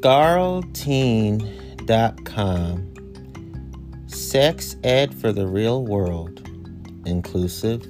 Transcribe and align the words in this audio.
scarleteen.com 0.00 2.92
Sex 4.06 4.76
Ed 4.84 5.14
for 5.14 5.32
the 5.32 5.46
Real 5.46 5.84
World 5.84 6.48
Inclusive, 7.06 7.86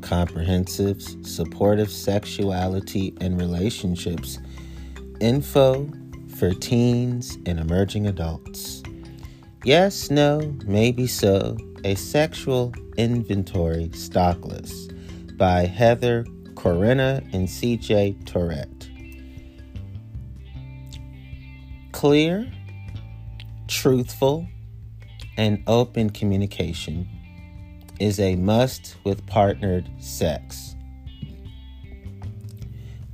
Comprehensive, 0.00 1.02
Supportive 1.22 1.90
Sexuality 1.90 3.14
and 3.20 3.40
Relationships 3.40 4.38
Info 5.20 5.90
for 6.36 6.52
Teens 6.52 7.36
and 7.46 7.58
Emerging 7.58 8.06
Adults. 8.06 8.82
Yes, 9.64 10.10
no, 10.10 10.54
maybe 10.66 11.06
so. 11.06 11.56
A 11.84 11.94
Sexual 11.94 12.72
Inventory 12.96 13.88
Stocklist 13.88 14.96
by 15.36 15.66
Heather 15.66 16.24
Corinna 16.54 17.22
and 17.32 17.48
CJ 17.48 18.24
Turett. 18.24 18.73
Clear, 22.04 22.52
truthful, 23.66 24.46
and 25.38 25.64
open 25.66 26.10
communication 26.10 27.08
is 27.98 28.20
a 28.20 28.36
must 28.36 28.96
with 29.04 29.26
partnered 29.26 29.88
sex. 29.98 30.76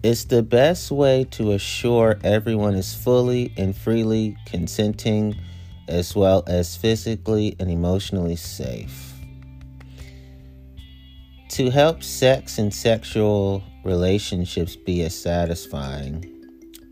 It's 0.02 0.24
the 0.24 0.42
best 0.42 0.90
way 0.90 1.22
to 1.30 1.52
assure 1.52 2.18
everyone 2.24 2.74
is 2.74 2.92
fully 2.92 3.54
and 3.56 3.76
freely 3.76 4.36
consenting, 4.44 5.36
as 5.86 6.16
well 6.16 6.42
as 6.48 6.74
physically 6.74 7.54
and 7.60 7.70
emotionally 7.70 8.34
safe. 8.34 9.14
To 11.50 11.70
help 11.70 12.02
sex 12.02 12.58
and 12.58 12.74
sexual 12.74 13.62
relationships 13.84 14.74
be 14.74 15.02
as 15.02 15.14
satisfying, 15.14 16.39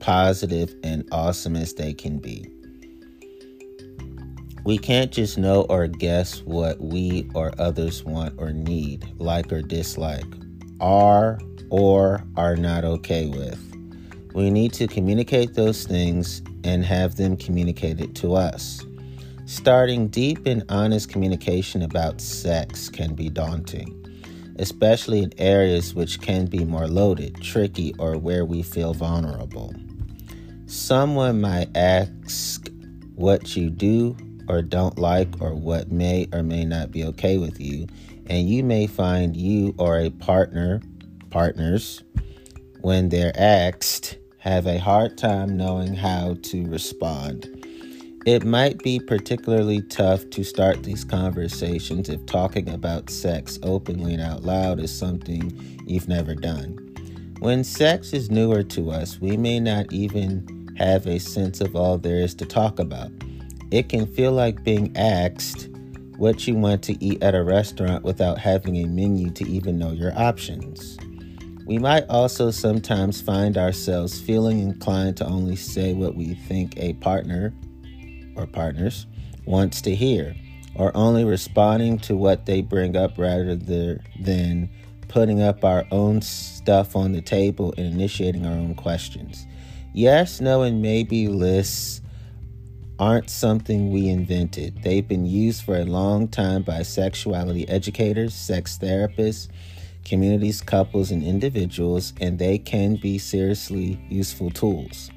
positive, 0.01 0.75
and 0.83 1.09
awesome 1.13 1.57
as 1.57 1.75
they 1.75 1.93
can 1.93 2.19
be. 2.19 2.47
We 4.65 4.77
can't 4.77 5.11
just 5.11 5.39
know 5.39 5.63
or 5.71 5.87
guess 5.87 6.43
what 6.43 6.81
we 6.81 7.31
or 7.35 7.53
others 7.59 8.05
want 8.05 8.35
or 8.39 8.53
need, 8.53 9.07
like 9.19 9.51
or 9.53 9.63
dislike, 9.63 10.27
are 10.81 11.39
or 11.71 12.23
are 12.37 12.57
not 12.57 12.85
okay 12.85 13.29
with. 13.29 13.65
We 14.35 14.51
need 14.51 14.73
to 14.75 14.87
communicate 14.87 15.55
those 15.55 15.85
things 15.85 16.43
and 16.65 16.85
have 16.85 17.17
them 17.17 17.37
communicated 17.37 18.15
to 18.17 18.35
us. 18.35 18.85
Starting 19.47 20.09
deep 20.09 20.45
and 20.45 20.63
honest 20.69 21.09
communication 21.09 21.81
about 21.83 22.21
sex 22.21 22.91
can 22.91 23.15
be 23.15 23.31
daunting, 23.31 23.95
especially 24.59 25.23
in 25.23 25.33
areas 25.39 25.95
which 25.95 26.21
can 26.21 26.45
be 26.45 26.65
more 26.67 26.87
loaded, 26.87 27.41
tricky, 27.41 27.95
or 27.99 28.19
where 28.19 28.45
we 28.45 28.63
feel 28.63 28.93
vulnerable. 28.93 29.73
Someone 30.69 31.41
might 31.41 31.75
ask 31.75 32.71
what 33.15 33.57
you 33.57 33.71
do 33.71 34.15
or 34.51 34.61
don't 34.61 34.99
like, 34.99 35.29
or 35.41 35.55
what 35.55 35.91
may 35.91 36.29
or 36.31 36.43
may 36.43 36.63
not 36.63 36.91
be 36.91 37.05
okay 37.05 37.39
with 37.39 37.59
you, 37.59 37.87
and 38.27 38.51
you 38.51 38.63
may 38.63 38.87
find 38.87 39.35
you 39.35 39.75
or 39.79 39.99
a 39.99 40.11
partner, 40.11 40.83
partners, 41.31 42.03
when 42.83 43.09
they're 43.09 43.33
asked, 43.35 44.19
have 44.41 44.67
a 44.67 44.79
hard 44.79 45.17
time 45.17 45.57
knowing 45.57 45.95
how 45.95 46.37
to 46.43 46.67
respond. 46.67 47.47
It 48.27 48.45
might 48.45 48.79
be 48.83 49.01
particularly 49.01 49.81
tough 49.81 50.29
to 50.31 50.45
start 50.45 50.83
these 50.83 51.03
conversations 51.03 52.11
if 52.11 52.27
talking 52.27 52.69
about 52.69 53.09
sex 53.09 53.59
openly 53.63 54.13
and 54.13 54.23
out 54.23 54.43
loud 54.43 54.81
is 54.81 54.97
something 54.97 55.51
you've 55.87 56.09
never 56.09 56.35
done. 56.35 56.77
When 57.39 57.65
sex 57.65 58.13
is 58.13 58.31
newer 58.31 58.63
to 58.65 58.91
us, 58.91 59.19
we 59.19 59.39
may 59.39 59.61
not 59.61 59.93
even 59.93 60.58
have 60.79 61.07
a 61.07 61.19
sense 61.19 61.61
of 61.61 61.75
all 61.77 61.99
there 61.99 62.21
is 62.21 62.35
to 62.37 62.47
talk 62.47 62.79
about. 62.79 63.11
It 63.71 63.89
can 63.89 64.07
feel 64.07 64.33
like 64.33 64.65
being 64.65 64.97
asked 64.97 65.69
what 66.17 66.47
you 66.47 66.55
want 66.55 66.83
to 66.85 67.05
eat 67.05 67.23
at 67.23 67.35
a 67.35 67.45
restaurant 67.45 68.03
without 68.05 68.39
having 68.39 68.77
a 68.77 68.87
menu 68.87 69.31
to 69.31 69.49
even 69.49 69.79
know 69.79 69.93
your 69.93 70.13
options. 70.19 70.97
We 71.67 71.79
might 71.79 72.05
also 72.09 72.51
sometimes 72.51 73.21
find 73.21 73.59
ourselves 73.59 74.21
feeling 74.21 74.61
inclined 74.61 75.17
to 75.19 75.27
only 75.27 75.57
say 75.57 75.93
what 75.93 76.15
we 76.15 76.35
think 76.35 76.77
a 76.79 76.95
partner 76.95 77.53
or 78.37 78.47
partners 78.47 79.07
wants 79.45 79.83
to 79.83 79.95
hear, 79.95 80.35
or 80.75 80.97
only 80.97 81.25
responding 81.25 81.99
to 81.99 82.17
what 82.17 82.47
they 82.47 82.63
bring 82.63 82.97
up 82.97 83.19
rather 83.19 83.55
than 83.55 84.71
putting 85.09 85.43
up 85.43 85.65
our 85.65 85.85
own 85.91 86.23
stuff 86.23 86.97
on 86.97 87.13
the 87.13 87.21
table 87.21 87.75
and 87.77 87.87
initiating 87.87 88.47
our 88.47 88.53
own 88.53 88.75
questions. 88.75 89.47
Yes, 89.99 90.41
no, 90.41 90.63
and 90.63 90.81
maybe 90.81 91.27
lists 91.27 92.03
aren't 93.01 93.29
something 93.29 93.91
we 93.91 94.09
invented. 94.09 94.81
They've 94.85 95.07
been 95.07 95.27
used 95.27 95.65
for 95.65 95.77
a 95.77 95.85
long 95.85 96.29
time 96.29 96.63
by 96.63 96.83
sexuality 96.83 97.69
educators, 97.69 98.33
sex 98.33 98.79
therapists, 98.81 99.49
communities, 100.05 100.61
couples, 100.61 101.11
and 101.11 101.25
individuals, 101.25 102.13
and 102.21 102.39
they 102.39 102.59
can 102.59 102.95
be 102.95 103.19
seriously 103.19 104.01
useful 104.09 104.51
tools. 104.51 105.11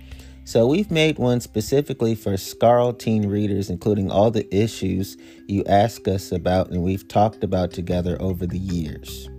So, 0.45 0.65
we've 0.65 0.89
made 0.89 1.19
one 1.19 1.41
specifically 1.41 2.15
for 2.15 2.31
Scarleteen 2.31 3.29
readers, 3.29 3.69
including 3.69 4.09
all 4.09 4.31
the 4.31 4.51
issues 4.51 5.15
you 5.45 5.63
ask 5.65 6.07
us 6.07 6.31
about 6.31 6.71
and 6.71 6.81
we've 6.81 7.07
talked 7.07 7.43
about 7.43 7.69
together 7.69 8.19
over 8.19 8.47
the 8.47 8.57
years. 8.57 9.29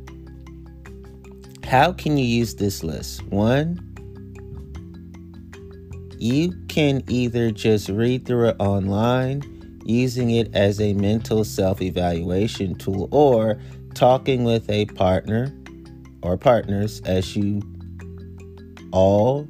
How 1.65 1.93
can 1.93 2.17
you 2.17 2.25
use 2.25 2.55
this 2.55 2.85
list? 2.85 3.25
One, 3.25 3.92
you 6.23 6.53
can 6.69 7.03
either 7.09 7.51
just 7.51 7.89
read 7.89 8.25
through 8.25 8.51
it 8.51 8.57
online, 8.61 9.43
using 9.85 10.31
it 10.31 10.55
as 10.55 10.81
a 10.81 10.95
mental 10.95 11.43
self 11.43 11.83
evaluation 11.83 12.77
tool, 12.77 13.09
or 13.11 13.61
talking 13.95 14.45
with 14.45 14.71
a 14.71 14.87
partner 14.87 15.53
or 16.23 16.37
partners 16.37 17.03
as 17.05 17.35
you 17.35 17.61
all 18.93 19.49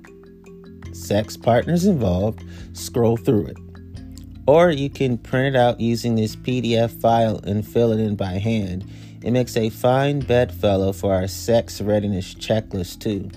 sex 0.94 1.36
partners 1.36 1.84
involved 1.84 2.42
scroll 2.72 3.18
through 3.18 3.48
it. 3.48 3.56
Or 4.46 4.70
you 4.70 4.88
can 4.88 5.18
print 5.18 5.54
it 5.54 5.58
out 5.58 5.78
using 5.78 6.14
this 6.14 6.36
PDF 6.36 6.98
file 7.02 7.38
and 7.44 7.66
fill 7.66 7.92
it 7.92 8.00
in 8.00 8.16
by 8.16 8.38
hand. 8.38 8.90
It 9.22 9.32
makes 9.32 9.58
a 9.58 9.68
fine 9.68 10.20
bedfellow 10.20 10.92
for 10.92 11.14
our 11.14 11.28
sex 11.28 11.82
readiness 11.82 12.34
checklist, 12.34 13.00
too. 13.00 13.30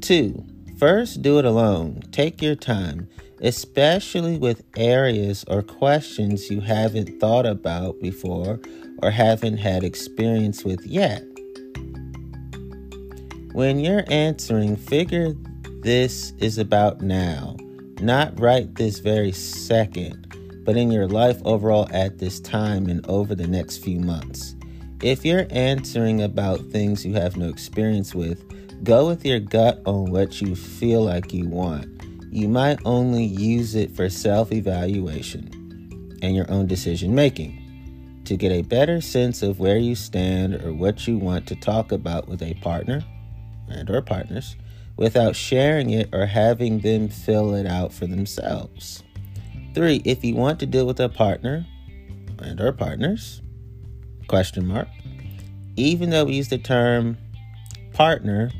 Two, 0.00 0.44
First, 0.80 1.20
do 1.20 1.38
it 1.38 1.44
alone. 1.44 2.00
Take 2.10 2.40
your 2.40 2.54
time, 2.54 3.06
especially 3.42 4.38
with 4.38 4.64
areas 4.78 5.44
or 5.46 5.60
questions 5.60 6.50
you 6.50 6.62
haven't 6.62 7.20
thought 7.20 7.44
about 7.44 8.00
before 8.00 8.58
or 9.02 9.10
haven't 9.10 9.58
had 9.58 9.84
experience 9.84 10.64
with 10.64 10.86
yet. 10.86 11.22
When 13.52 13.78
you're 13.78 14.04
answering, 14.08 14.76
figure 14.76 15.34
this 15.82 16.32
is 16.38 16.56
about 16.56 17.02
now, 17.02 17.58
not 18.00 18.40
right 18.40 18.74
this 18.74 19.00
very 19.00 19.32
second, 19.32 20.34
but 20.64 20.78
in 20.78 20.90
your 20.90 21.08
life 21.08 21.42
overall 21.44 21.88
at 21.90 22.20
this 22.20 22.40
time 22.40 22.86
and 22.86 23.06
over 23.06 23.34
the 23.34 23.46
next 23.46 23.84
few 23.84 24.00
months. 24.00 24.54
If 25.02 25.24
you're 25.24 25.46
answering 25.50 26.22
about 26.22 26.60
things 26.66 27.06
you 27.06 27.14
have 27.14 27.36
no 27.36 27.48
experience 27.48 28.14
with, 28.14 28.44
Go 28.82 29.08
with 29.08 29.26
your 29.26 29.40
gut 29.40 29.82
on 29.84 30.10
what 30.10 30.40
you 30.40 30.56
feel 30.56 31.04
like 31.04 31.34
you 31.34 31.46
want. 31.46 31.86
You 32.32 32.48
might 32.48 32.78
only 32.86 33.24
use 33.24 33.74
it 33.74 33.94
for 33.94 34.08
self 34.08 34.52
evaluation 34.52 36.18
and 36.22 36.34
your 36.34 36.50
own 36.50 36.66
decision 36.66 37.14
making 37.14 38.22
to 38.24 38.38
get 38.38 38.52
a 38.52 38.62
better 38.62 39.02
sense 39.02 39.42
of 39.42 39.60
where 39.60 39.76
you 39.76 39.94
stand 39.94 40.54
or 40.62 40.72
what 40.72 41.06
you 41.06 41.18
want 41.18 41.46
to 41.48 41.56
talk 41.56 41.92
about 41.92 42.26
with 42.26 42.42
a 42.42 42.54
partner 42.54 43.04
and 43.68 43.90
or 43.90 44.00
partners 44.00 44.56
without 44.96 45.36
sharing 45.36 45.90
it 45.90 46.08
or 46.14 46.24
having 46.24 46.80
them 46.80 47.08
fill 47.08 47.54
it 47.54 47.66
out 47.66 47.92
for 47.92 48.06
themselves. 48.06 49.02
3. 49.74 50.00
If 50.06 50.24
you 50.24 50.36
want 50.36 50.58
to 50.60 50.66
deal 50.66 50.86
with 50.86 51.00
a 51.00 51.08
partner 51.10 51.66
and 52.38 52.58
or 52.62 52.72
partners, 52.72 53.42
question 54.30 54.66
mark. 54.66 54.88
Even 55.76 56.10
though 56.10 56.24
we 56.24 56.34
use 56.34 56.48
the 56.48 56.58
term 56.58 57.18
partner 57.92 58.50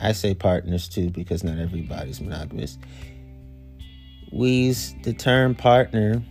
I 0.00 0.12
say 0.12 0.34
partners 0.34 0.88
too 0.88 1.10
because 1.10 1.42
not 1.42 1.58
everybody's 1.58 2.20
monogamous. 2.20 2.78
We 4.32 4.50
use 4.50 4.94
the 5.02 5.12
term 5.12 5.54
partner 5.54 6.22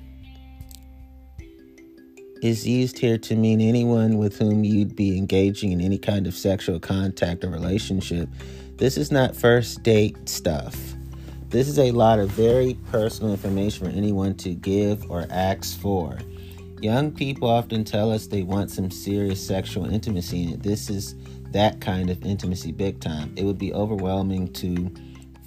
is 2.42 2.68
used 2.68 3.00
here 3.00 3.18
to 3.18 3.36
mean 3.36 3.62
anyone 3.62 4.18
with 4.18 4.38
whom 4.38 4.64
you'd 4.64 4.96
be 4.96 5.18
engaging 5.18 5.72
in 5.72 5.82
any 5.82 5.98
kind 5.98 6.28
of 6.28 6.36
sexual 6.36 6.80
contact 6.80 7.44
or 7.44 7.50
relationship. 7.50 8.30
This 8.78 8.98
is 8.98 9.12
not 9.12 9.36
first 9.36 9.82
date 9.82 10.30
stuff. 10.30 10.76
This 11.50 11.68
is 11.68 11.80
a 11.80 11.92
lot 11.92 12.20
of 12.20 12.30
very 12.30 12.76
personal 12.92 13.32
information 13.32 13.88
for 13.88 13.92
anyone 13.92 14.36
to 14.36 14.54
give 14.54 15.10
or 15.10 15.26
ask 15.30 15.80
for. 15.80 16.18
Young 16.84 17.14
people 17.14 17.48
often 17.48 17.86
tell 17.86 18.12
us 18.12 18.28
they 18.28 18.44
want 18.44 18.70
some 18.70 18.92
serious 18.92 19.42
sexual 19.42 19.86
intimacy, 19.86 20.52
and 20.52 20.62
this 20.62 20.90
is 20.90 21.16
that 21.52 21.80
kind 21.80 22.10
of 22.10 22.22
intimacy 22.26 22.74
big 22.74 23.00
time. 23.00 23.34
It 23.38 23.46
would 23.46 23.58
be 23.58 23.74
overwhelming 23.74 24.52
to 24.56 24.92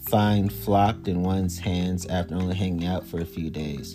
find 0.08 0.50
flocked 0.50 1.08
in 1.08 1.22
one's 1.22 1.58
hands 1.58 2.06
after 2.06 2.36
only 2.36 2.56
hanging 2.56 2.86
out 2.86 3.06
for 3.06 3.20
a 3.20 3.26
few 3.26 3.50
days. 3.50 3.94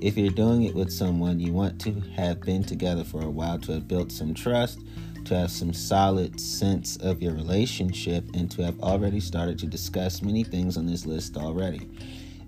If 0.00 0.16
you're 0.16 0.32
doing 0.32 0.64
it 0.64 0.74
with 0.74 0.92
someone, 0.92 1.38
you 1.38 1.52
want 1.52 1.80
to 1.82 1.92
have 2.16 2.40
been 2.40 2.64
together 2.64 3.04
for 3.04 3.22
a 3.22 3.30
while 3.30 3.60
to 3.60 3.74
have 3.74 3.86
built 3.86 4.10
some 4.10 4.34
trust, 4.34 4.80
to 5.26 5.38
have 5.38 5.52
some 5.52 5.72
solid 5.72 6.40
sense 6.40 6.96
of 6.96 7.22
your 7.22 7.34
relationship, 7.34 8.24
and 8.34 8.50
to 8.50 8.64
have 8.64 8.80
already 8.80 9.20
started 9.20 9.60
to 9.60 9.66
discuss 9.68 10.22
many 10.22 10.42
things 10.42 10.76
on 10.76 10.86
this 10.86 11.06
list 11.06 11.36
already. 11.36 11.88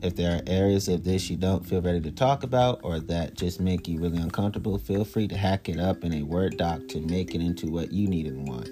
If 0.03 0.17
there 0.17 0.37
are 0.37 0.43
areas 0.49 0.89
of 0.89 1.05
this 1.05 1.31
you 1.31 1.37
don't 1.37 1.65
feel 1.65 1.81
ready 1.81 2.01
to 2.01 2.11
talk 2.11 2.43
about 2.43 2.81
or 2.83 2.99
that 2.99 3.35
just 3.35 3.61
make 3.61 3.87
you 3.87 4.01
really 4.01 4.19
uncomfortable, 4.19 4.77
feel 4.77 5.05
free 5.05 5.29
to 5.29 5.37
hack 5.37 5.69
it 5.69 5.79
up 5.79 6.03
in 6.03 6.13
a 6.15 6.23
Word 6.25 6.57
doc 6.57 6.89
to 6.89 7.01
make 7.01 7.37
it 7.37 7.41
into 7.41 7.69
what 7.69 7.93
you 7.93 8.09
need 8.09 8.27
and 8.27 8.49
want. 8.49 8.69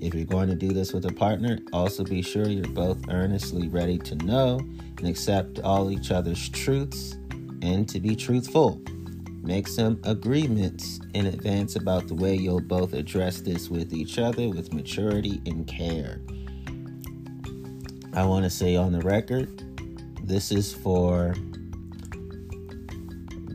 If 0.00 0.14
you're 0.14 0.24
going 0.24 0.48
to 0.48 0.54
do 0.54 0.68
this 0.68 0.92
with 0.92 1.06
a 1.06 1.12
partner, 1.12 1.58
also 1.72 2.04
be 2.04 2.22
sure 2.22 2.46
you're 2.46 2.68
both 2.68 2.98
earnestly 3.10 3.66
ready 3.66 3.98
to 3.98 4.14
know 4.14 4.60
and 4.98 5.08
accept 5.08 5.58
all 5.58 5.90
each 5.90 6.12
other's 6.12 6.48
truths 6.48 7.18
and 7.62 7.88
to 7.88 7.98
be 7.98 8.14
truthful. 8.14 8.80
Make 9.42 9.66
some 9.66 10.00
agreements 10.04 11.00
in 11.14 11.26
advance 11.26 11.74
about 11.74 12.06
the 12.06 12.14
way 12.14 12.36
you'll 12.36 12.60
both 12.60 12.92
address 12.92 13.40
this 13.40 13.68
with 13.68 13.92
each 13.92 14.20
other 14.20 14.48
with 14.48 14.72
maturity 14.72 15.42
and 15.46 15.66
care. 15.66 16.20
I 18.14 18.24
want 18.24 18.44
to 18.44 18.50
say 18.50 18.76
on 18.76 18.92
the 18.92 19.00
record, 19.00 19.64
this 20.30 20.52
is 20.52 20.72
for 20.72 21.34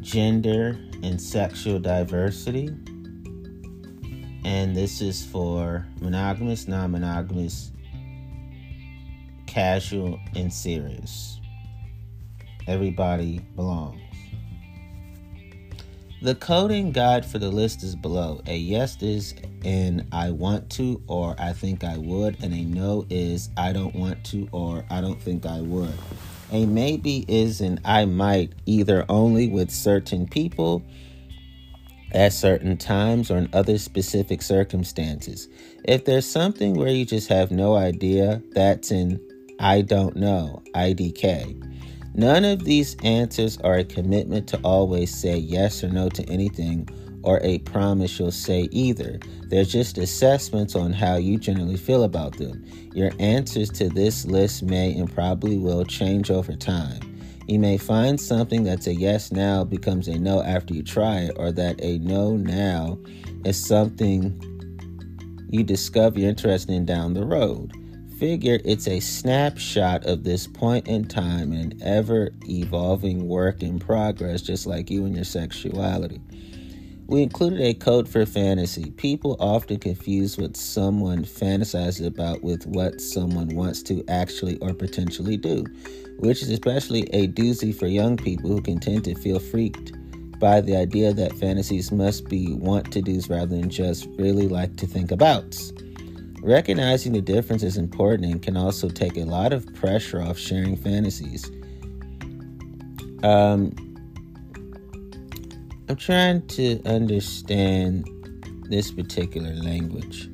gender 0.01 0.77
and 1.04 1.22
sexual 1.22 1.80
diversity. 1.80 2.68
And 4.44 4.75
this 4.75 5.00
is 5.00 5.25
for 5.25 5.88
monogamous, 6.01 6.68
non 6.68 6.92
monogamous, 6.92 7.72
casual, 9.48 10.19
and 10.36 10.51
serious. 10.51 11.39
Everybody 12.68 13.39
belongs. 13.56 14.01
The 16.21 16.36
coding 16.36 16.92
guide 16.92 17.25
for 17.25 17.39
the 17.39 17.50
list 17.50 17.83
is 17.83 17.95
below. 17.95 18.42
A 18.48 18.57
yes 18.57 19.01
is 19.01 19.33
an 19.63 20.10
I 20.12 20.31
want 20.31 20.69
to 20.71 21.01
or 21.07 21.36
I 21.39 21.54
think 21.54 21.86
I 21.86 21.98
would, 21.98 22.44
and 22.44 22.54
a 22.54 22.63
no 22.66 23.06
is 23.10 23.50
I 23.56 23.71
don't 23.71 23.95
want 23.95 24.25
to 24.25 24.50
or 24.51 24.83
I 24.89 25.00
don't 25.00 25.21
think 25.21 25.45
I 25.45 25.62
would. 25.62 25.94
A 26.51 26.65
maybe 26.65 27.25
is 27.27 27.62
an 27.62 27.80
I 27.83 28.06
might, 28.06 28.53
either 28.65 29.06
only 29.09 29.47
with 29.47 29.71
certain 29.71 30.27
people 30.27 30.83
at 32.12 32.33
certain 32.33 32.77
times 32.77 33.30
or 33.30 33.38
in 33.38 33.50
other 33.51 33.77
specific 33.77 34.42
circumstances. 34.42 35.50
If 35.83 36.06
there's 36.06 36.25
something 36.25 36.75
where 36.75 36.89
you 36.89 37.06
just 37.06 37.27
have 37.30 37.51
no 37.51 37.75
idea, 37.75 38.42
that's 38.53 38.92
an 38.92 39.19
I 39.59 39.81
don't 39.81 40.15
know, 40.15 40.62
IDK. 40.75 41.75
None 42.16 42.46
of 42.46 42.64
these 42.64 42.96
answers 43.04 43.58
are 43.58 43.76
a 43.76 43.84
commitment 43.84 44.48
to 44.48 44.60
always 44.64 45.14
say 45.14 45.36
yes 45.36 45.84
or 45.84 45.90
no 45.90 46.08
to 46.10 46.24
anything 46.30 46.88
or 47.24 47.42
a 47.44 47.60
promise 47.60 48.18
you'll 48.18 48.32
say 48.32 48.70
either. 48.72 49.20
They're 49.50 49.66
just 49.66 49.98
assessments 49.98 50.76
on 50.76 50.94
how 50.94 51.18
you 51.18 51.38
generally 51.38 51.76
feel 51.76 52.04
about 52.04 52.38
them. 52.38 52.64
Your 52.94 53.12
answers 53.20 53.70
to 53.72 53.90
this 53.90 54.26
list 54.26 54.64
may 54.64 54.94
and 54.94 55.14
probably 55.14 55.58
will 55.58 55.84
change 55.84 56.32
over 56.32 56.56
time. 56.56 57.02
You 57.48 57.60
may 57.60 57.78
find 57.78 58.20
something 58.20 58.64
that's 58.64 58.88
a 58.88 58.96
yes 58.96 59.34
now 59.34 59.66
becomes 59.66 60.08
a 60.08 60.18
no 60.18 60.42
after 60.42 60.74
you 60.74 60.84
try 60.84 61.20
it, 61.20 61.36
or 61.36 61.52
that 61.52 61.80
a 61.84 62.00
no 62.00 62.38
now 62.38 62.98
is 63.44 63.62
something 63.64 64.40
you 65.50 65.64
discover 65.64 66.20
you're 66.20 66.30
interested 66.30 66.74
in 66.74 66.86
down 66.86 67.14
the 67.14 67.26
road. 67.26 67.74
Figure 68.18 68.60
it's 68.64 68.88
a 68.88 69.02
snapshot 69.02 70.06
of 70.06 70.24
this 70.24 70.48
point 70.48 70.88
in 70.88 71.06
time 71.06 71.52
and 71.52 71.82
ever 71.84 72.30
evolving 72.48 73.28
work 73.28 73.62
in 73.62 73.78
progress, 73.78 74.42
just 74.42 74.66
like 74.66 74.90
you 74.90 75.04
and 75.06 75.14
your 75.14 75.26
sexuality. 75.26 76.22
We 77.08 77.24
included 77.24 77.60
a 77.60 77.74
code 77.74 78.08
for 78.08 78.26
fantasy. 78.26 78.92
People 78.92 79.36
often 79.38 79.80
confuse 79.80 80.38
what 80.38 80.56
someone 80.56 81.26
fantasizes 81.26 82.08
about 82.08 82.42
with 82.42 82.66
what 82.66 83.02
someone 83.02 83.50
wants 83.50 83.84
to 83.84 84.02
actually 84.08 84.58
or 84.60 84.74
potentially 84.74 85.36
do, 85.36 85.66
which 86.20 86.42
is 86.42 86.50
especially 86.50 87.02
a 87.12 87.28
doozy 87.28 87.78
for 87.78 87.88
young 87.88 88.16
people 88.16 88.50
who 88.50 88.62
can 88.62 88.80
tend 88.80 89.04
to 89.04 89.16
feel 89.16 89.40
freaked 89.40 89.92
by 90.40 90.62
the 90.62 90.78
idea 90.78 91.14
that 91.14 91.34
fantasies 91.34 91.92
must 91.92 92.30
be 92.30 92.54
want 92.54 92.94
to 92.94 93.02
do's 93.02 93.30
rather 93.30 93.58
than 93.58 93.70
just 93.70 94.08
really 94.18 94.48
like 94.48 94.78
to 94.78 94.88
think 94.88 95.12
about. 95.12 95.54
Recognizing 96.45 97.13
the 97.13 97.21
difference 97.21 97.63
is 97.63 97.75
important 97.75 98.31
and 98.31 98.39
can 98.39 98.56
also 98.56 98.88
take 98.88 99.18
a 99.18 99.24
lot 99.24 99.51
of 99.51 99.65
pressure 99.74 100.21
off 100.21 100.38
sharing 100.38 100.77
fantasies. 100.77 101.50
Um, 103.24 103.74
I'm 105.89 105.95
trying 105.95 106.45
to 106.50 106.80
understand 106.86 108.07
this 108.69 108.92
particular 108.92 109.56
language. 109.56 110.30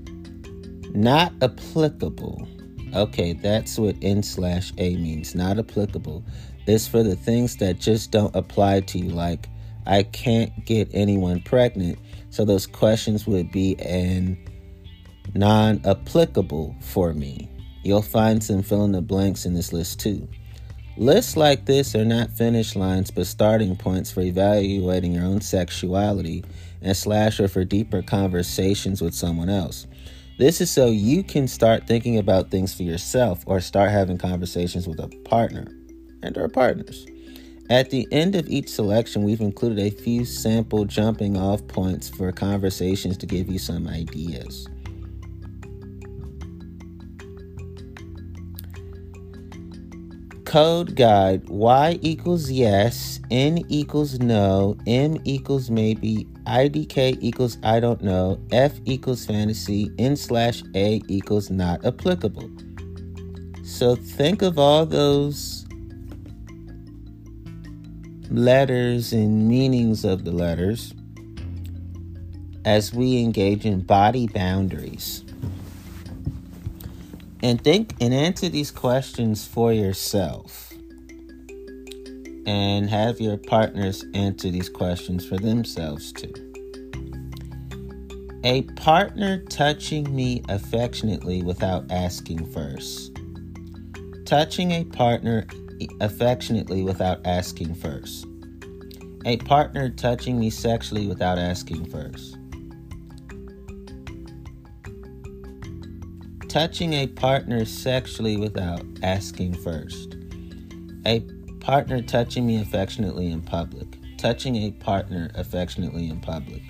Not 0.93 1.31
applicable. 1.41 2.45
Okay, 2.93 3.31
that's 3.31 3.77
what 3.77 3.95
N 4.01 4.21
slash 4.21 4.73
A 4.79 4.97
means. 4.97 5.33
Not 5.33 5.59
applicable. 5.59 6.25
It's 6.67 6.89
for 6.89 7.03
the 7.03 7.15
things 7.15 7.55
that 7.57 7.79
just 7.79 8.11
don't 8.11 8.35
apply 8.35 8.81
to 8.81 8.99
you, 8.99 9.11
like 9.11 9.47
I 9.85 10.03
can't 10.03 10.51
get 10.65 10.89
anyone 10.93 11.39
pregnant. 11.39 11.99
So 12.31 12.43
those 12.43 12.67
questions 12.67 13.25
would 13.25 13.49
be 13.49 13.79
an 13.79 14.37
non 15.33 15.81
applicable 15.85 16.75
for 16.81 17.13
me. 17.13 17.50
You'll 17.83 18.01
find 18.01 18.44
some 18.44 18.62
fill 18.62 18.85
in 18.85 18.91
the 18.91 19.01
blanks 19.01 19.45
in 19.45 19.53
this 19.53 19.73
list 19.73 20.00
too. 20.00 20.27
Lists 20.97 21.38
like 21.38 21.65
this 21.65 21.95
are 21.95 22.06
not 22.06 22.31
finish 22.31 22.75
lines 22.75 23.12
but 23.12 23.25
starting 23.25 23.75
points 23.75 24.12
for 24.12 24.21
evaluating 24.21 25.13
your 25.13 25.23
own 25.23 25.41
sexuality 25.41 26.44
and 26.81 26.95
slash 26.95 27.39
or 27.39 27.47
for 27.47 27.63
deeper 27.63 28.01
conversations 28.01 29.01
with 29.01 29.13
someone 29.13 29.50
else. 29.50 29.88
This 30.38 30.59
is 30.59 30.69
so 30.71 30.88
you 30.88 31.23
can 31.23 31.47
start 31.47 31.88
thinking 31.88 32.18
about 32.18 32.51
things 32.51 32.73
for 32.73 32.83
yourself 32.83 33.44
or 33.45 33.62
start 33.62 33.91
having 33.91 34.18
conversations 34.18 34.88
with 34.88 35.00
a 35.00 35.07
partner 35.23 35.68
and 36.23 36.38
or 36.38 36.50
partners. 36.50 37.06
At 37.69 37.89
the 37.89 38.07
end 38.12 38.35
of 38.35 38.50
each 38.50 38.68
selection, 38.68 39.23
we've 39.23 39.39
included 39.39 39.79
a 39.79 39.91
few 39.91 40.25
sample 40.25 40.83
jumping 40.83 41.38
off 41.38 41.65
points 41.68 42.09
for 42.09 42.31
conversations 42.31 43.18
to 43.18 43.25
give 43.25 43.47
you 43.47 43.59
some 43.59 43.88
ideas. 43.88 44.68
Code 50.51 50.97
guide 50.97 51.47
Y 51.47 51.97
equals 52.01 52.51
yes, 52.51 53.21
N 53.31 53.63
equals 53.69 54.19
no, 54.19 54.75
M 54.85 55.17
equals 55.23 55.69
maybe, 55.69 56.27
IDK 56.45 57.17
equals 57.21 57.57
I 57.63 57.79
don't 57.79 58.01
know, 58.01 58.37
F 58.51 58.73
equals 58.83 59.25
fantasy, 59.25 59.89
N 59.97 60.17
slash 60.17 60.61
A 60.75 61.01
equals 61.07 61.49
not 61.49 61.85
applicable. 61.85 62.51
So 63.63 63.95
think 63.95 64.41
of 64.41 64.59
all 64.59 64.85
those 64.85 65.65
letters 68.29 69.13
and 69.13 69.47
meanings 69.47 70.03
of 70.03 70.25
the 70.25 70.31
letters 70.33 70.93
as 72.65 72.93
we 72.93 73.21
engage 73.21 73.65
in 73.65 73.79
body 73.79 74.27
boundaries 74.27 75.23
and 77.44 77.64
think 77.64 77.94
and 78.00 78.14
answer 78.14 78.50
these 78.50 78.71
questions 78.71 79.45
for 79.45 79.74
yourself 79.74 80.74
and 82.45 82.90
have 82.90 83.19
your 83.19 83.38
partners 83.38 84.06
answer 84.14 84.50
these 84.50 84.69
questions 84.69 85.26
for 85.26 85.38
themselves 85.38 86.12
too. 86.12 86.33
A 88.44 88.64
partner 88.64 89.44
touching 89.45 90.16
me 90.16 90.42
affectionately 90.50 91.44
without 91.44 91.86
asking 91.92 92.52
first. 92.52 93.16
Touching 94.26 94.71
a 94.71 94.83
partner 94.83 95.45
affectionately 96.00 96.81
without 96.83 97.26
asking 97.26 97.76
first. 97.76 98.26
A 99.26 99.38
partner 99.38 99.90
touching 99.90 100.40
me 100.40 100.50
sexually 100.50 101.07
without 101.07 101.38
asking 101.38 101.86
first. 101.86 102.38
Touching 106.51 106.91
a 106.91 107.07
partner 107.07 107.63
sexually 107.63 108.35
without 108.35 108.85
asking 109.03 109.53
first. 109.53 110.17
A 111.05 111.21
partner 111.61 112.01
touching 112.01 112.45
me 112.45 112.61
affectionately 112.61 113.31
in 113.31 113.41
public. 113.41 113.87
Touching 114.17 114.57
a 114.57 114.71
partner 114.71 115.31
affectionately 115.35 116.09
in 116.09 116.19
public. 116.19 116.61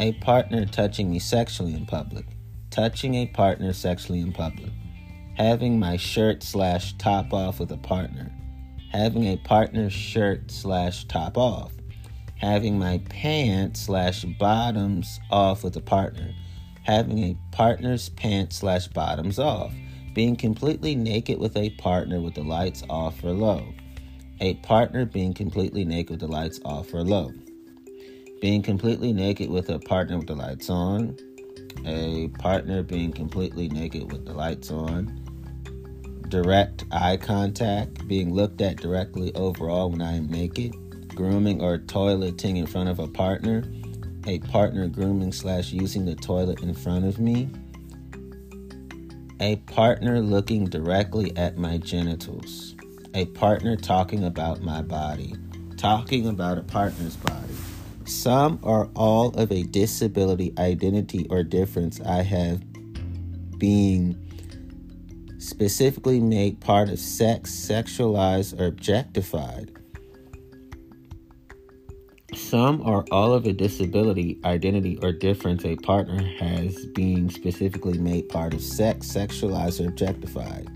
A 0.00 0.12
partner 0.20 0.66
touching 0.66 1.10
me 1.10 1.18
sexually 1.18 1.72
in 1.72 1.86
public. 1.86 2.26
Touching 2.68 3.14
a 3.14 3.26
partner 3.28 3.72
sexually 3.72 4.20
in 4.20 4.34
public. 4.34 4.70
Having 5.34 5.78
my 5.78 5.96
shirt 5.96 6.42
slash 6.42 6.92
top 6.98 7.32
off 7.32 7.58
with 7.58 7.72
a 7.72 7.78
partner. 7.78 8.30
Having 8.92 9.28
a 9.28 9.38
partner 9.38 9.88
shirt 9.88 10.50
slash 10.50 11.06
top 11.06 11.38
off. 11.38 11.72
Having 12.36 12.78
my 12.78 12.98
pants 13.08 13.80
slash 13.80 14.26
bottoms 14.38 15.20
off 15.30 15.64
with 15.64 15.74
a 15.76 15.80
partner 15.80 16.34
having 16.82 17.18
a 17.18 17.36
partner's 17.52 18.08
pants 18.10 18.56
slash 18.56 18.88
bottoms 18.88 19.38
off, 19.38 19.72
Being 20.12 20.34
completely 20.34 20.96
naked 20.96 21.38
with 21.38 21.56
a 21.56 21.70
partner 21.70 22.20
with 22.20 22.34
the 22.34 22.42
lights 22.42 22.82
off 22.90 23.22
or 23.22 23.32
low. 23.32 23.72
A 24.40 24.54
partner 24.54 25.04
being 25.04 25.34
completely 25.34 25.84
naked 25.84 26.10
with 26.10 26.20
the 26.20 26.26
lights 26.26 26.58
off 26.64 26.92
or 26.92 27.04
low. 27.04 27.32
Being 28.40 28.62
completely 28.62 29.12
naked 29.12 29.50
with 29.50 29.68
a 29.68 29.78
partner 29.78 30.18
with 30.18 30.26
the 30.26 30.34
lights 30.34 30.68
on. 30.68 31.16
A 31.86 32.28
partner 32.38 32.82
being 32.82 33.12
completely 33.12 33.68
naked 33.68 34.10
with 34.10 34.26
the 34.26 34.32
lights 34.32 34.70
on. 34.70 35.16
Direct 36.28 36.84
eye 36.90 37.16
contact, 37.16 38.06
being 38.08 38.34
looked 38.34 38.60
at 38.60 38.78
directly 38.78 39.32
overall 39.34 39.90
when 39.90 40.02
I 40.02 40.14
am 40.16 40.26
naked. 40.26 40.74
Grooming 41.14 41.62
or 41.62 41.78
toileting 41.78 42.56
in 42.56 42.66
front 42.66 42.88
of 42.88 42.98
a 42.98 43.06
partner. 43.06 43.62
A 44.26 44.38
partner 44.40 44.86
grooming 44.86 45.32
slash 45.32 45.72
using 45.72 46.04
the 46.04 46.14
toilet 46.14 46.62
in 46.62 46.74
front 46.74 47.06
of 47.06 47.18
me. 47.18 47.48
A 49.40 49.56
partner 49.56 50.20
looking 50.20 50.66
directly 50.66 51.34
at 51.36 51.56
my 51.56 51.78
genitals. 51.78 52.74
A 53.14 53.24
partner 53.26 53.76
talking 53.76 54.24
about 54.24 54.60
my 54.60 54.82
body. 54.82 55.34
Talking 55.78 56.28
about 56.28 56.58
a 56.58 56.62
partner's 56.62 57.16
body. 57.16 57.54
Some 58.04 58.58
or 58.62 58.90
all 58.94 59.28
of 59.30 59.50
a 59.50 59.62
disability, 59.62 60.52
identity, 60.58 61.26
or 61.30 61.42
difference 61.42 62.00
I 62.02 62.22
have 62.22 62.62
being 63.58 64.16
specifically 65.38 66.20
made 66.20 66.60
part 66.60 66.90
of 66.90 66.98
sex, 66.98 67.50
sexualized, 67.50 68.60
or 68.60 68.66
objectified. 68.66 69.79
Some 72.34 72.80
or 72.82 73.04
all 73.10 73.32
of 73.32 73.46
a 73.46 73.52
disability, 73.52 74.38
identity, 74.44 74.98
or 75.02 75.12
difference 75.12 75.64
a 75.64 75.76
partner 75.76 76.22
has 76.38 76.86
being 76.86 77.30
specifically 77.30 77.98
made 77.98 78.28
part 78.28 78.54
of 78.54 78.62
sex, 78.62 79.08
sexualized, 79.08 79.84
or 79.84 79.88
objectified. 79.88 80.68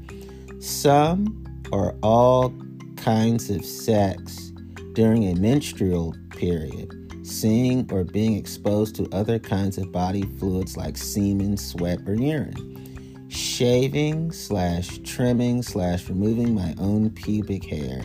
Some 0.62 1.44
or 1.73 1.94
all 2.02 2.54
kinds 2.96 3.50
of 3.50 3.64
sex 3.64 4.52
during 4.94 5.28
a 5.28 5.34
menstrual 5.34 6.14
period 6.30 6.92
seeing 7.25 7.90
or 7.90 8.04
being 8.04 8.37
exposed 8.37 8.94
to 8.96 9.08
other 9.12 9.38
kinds 9.38 9.78
of 9.78 9.90
body 9.90 10.23
fluids 10.38 10.76
like 10.76 10.96
semen, 10.96 11.56
sweat, 11.56 11.99
or 12.06 12.14
urine, 12.14 13.26
shaving 13.28 14.30
slash 14.30 14.99
trimming 15.04 15.62
slash 15.62 16.08
removing 16.08 16.54
my 16.54 16.75
own 16.78 17.11
pubic 17.11 17.64
hair, 17.64 18.02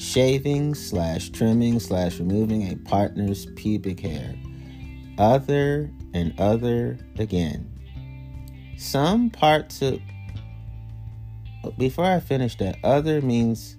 shaving 0.00 0.74
slash 0.74 1.28
trimming 1.28 1.78
slash 1.78 2.18
removing 2.18 2.72
a 2.72 2.76
partner's 2.88 3.44
pubic 3.54 4.00
hair, 4.00 4.34
other 5.18 5.90
and 6.14 6.32
other 6.40 6.98
again. 7.18 7.70
Some 8.78 9.28
parts 9.28 9.82
of 9.82 10.00
before 11.76 12.06
I 12.06 12.18
finish 12.20 12.56
that, 12.56 12.78
other 12.82 13.20
means 13.20 13.76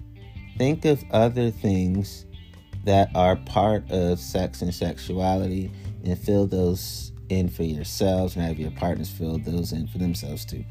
think 0.59 0.85
of 0.85 1.03
other 1.09 1.49
things 1.49 2.27
that 2.85 3.09
are 3.15 3.35
part 3.37 3.89
of 3.89 4.19
sex 4.19 4.61
and 4.61 4.71
sexuality 4.71 5.71
and 6.05 6.17
fill 6.17 6.45
those 6.45 7.11
in 7.29 7.49
for 7.49 7.63
yourselves 7.63 8.35
and 8.35 8.45
have 8.45 8.59
your 8.59 8.71
partners 8.71 9.09
fill 9.09 9.39
those 9.39 9.71
in 9.71 9.87
for 9.87 9.97
themselves 9.97 10.45
too. 10.45 10.63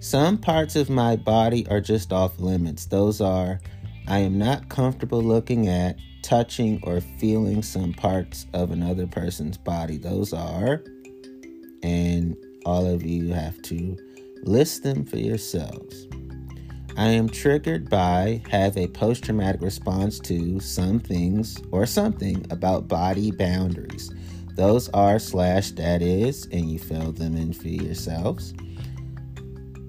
Some 0.00 0.38
parts 0.38 0.74
of 0.74 0.90
my 0.90 1.14
body 1.14 1.66
are 1.68 1.80
just 1.80 2.12
off 2.12 2.40
limits. 2.40 2.86
Those 2.86 3.20
are 3.20 3.60
I 4.08 4.20
am 4.20 4.38
not 4.38 4.68
comfortable 4.68 5.22
looking 5.22 5.68
at, 5.68 5.98
touching, 6.22 6.80
or 6.84 7.00
feeling 7.00 7.62
some 7.62 7.92
parts 7.92 8.46
of 8.52 8.70
another 8.70 9.06
person's 9.06 9.58
body. 9.58 9.96
Those 9.96 10.32
are, 10.32 10.84
and 11.82 12.36
all 12.64 12.86
of 12.86 13.02
you 13.04 13.32
have 13.32 13.60
to 13.62 13.96
list 14.42 14.82
them 14.82 15.04
for 15.04 15.18
yourselves. 15.18 16.06
I 16.96 17.08
am 17.08 17.28
triggered 17.28 17.90
by, 17.90 18.42
have 18.50 18.76
a 18.76 18.86
post 18.86 19.24
traumatic 19.24 19.60
response 19.60 20.18
to 20.20 20.60
some 20.60 20.98
things 20.98 21.60
or 21.70 21.84
something 21.84 22.46
about 22.50 22.88
body 22.88 23.32
boundaries. 23.32 24.14
Those 24.54 24.88
are 24.90 25.18
slash 25.18 25.72
that 25.72 26.00
is, 26.00 26.46
and 26.52 26.70
you 26.70 26.78
fill 26.78 27.12
them 27.12 27.36
in 27.36 27.52
for 27.52 27.68
yourselves. 27.68 28.54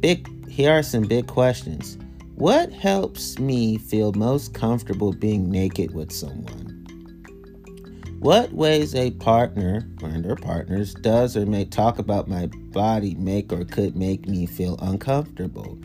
Big 0.02 0.28
here 0.50 0.72
are 0.72 0.84
some 0.84 1.04
big 1.04 1.28
questions. 1.28 1.98
What 2.38 2.72
helps 2.72 3.40
me 3.40 3.80
feel 3.80 4.14
most 4.14 4.54
comfortable 4.54 5.12
being 5.12 5.50
naked 5.50 5.96
with 5.96 6.12
someone? 6.12 6.86
What 8.20 8.54
ways 8.54 8.94
a 8.94 9.10
partner 9.10 9.90
and 10.04 10.24
or 10.24 10.36
partners 10.36 10.94
does 10.94 11.36
or 11.36 11.48
may 11.48 11.66
talk 11.66 11.98
about 11.98 12.28
my 12.28 12.46
body 12.46 13.16
make 13.16 13.52
or 13.52 13.66
could 13.66 13.96
make 13.96 14.28
me 14.28 14.46
feel 14.46 14.78
uncomfortable? 14.84 15.80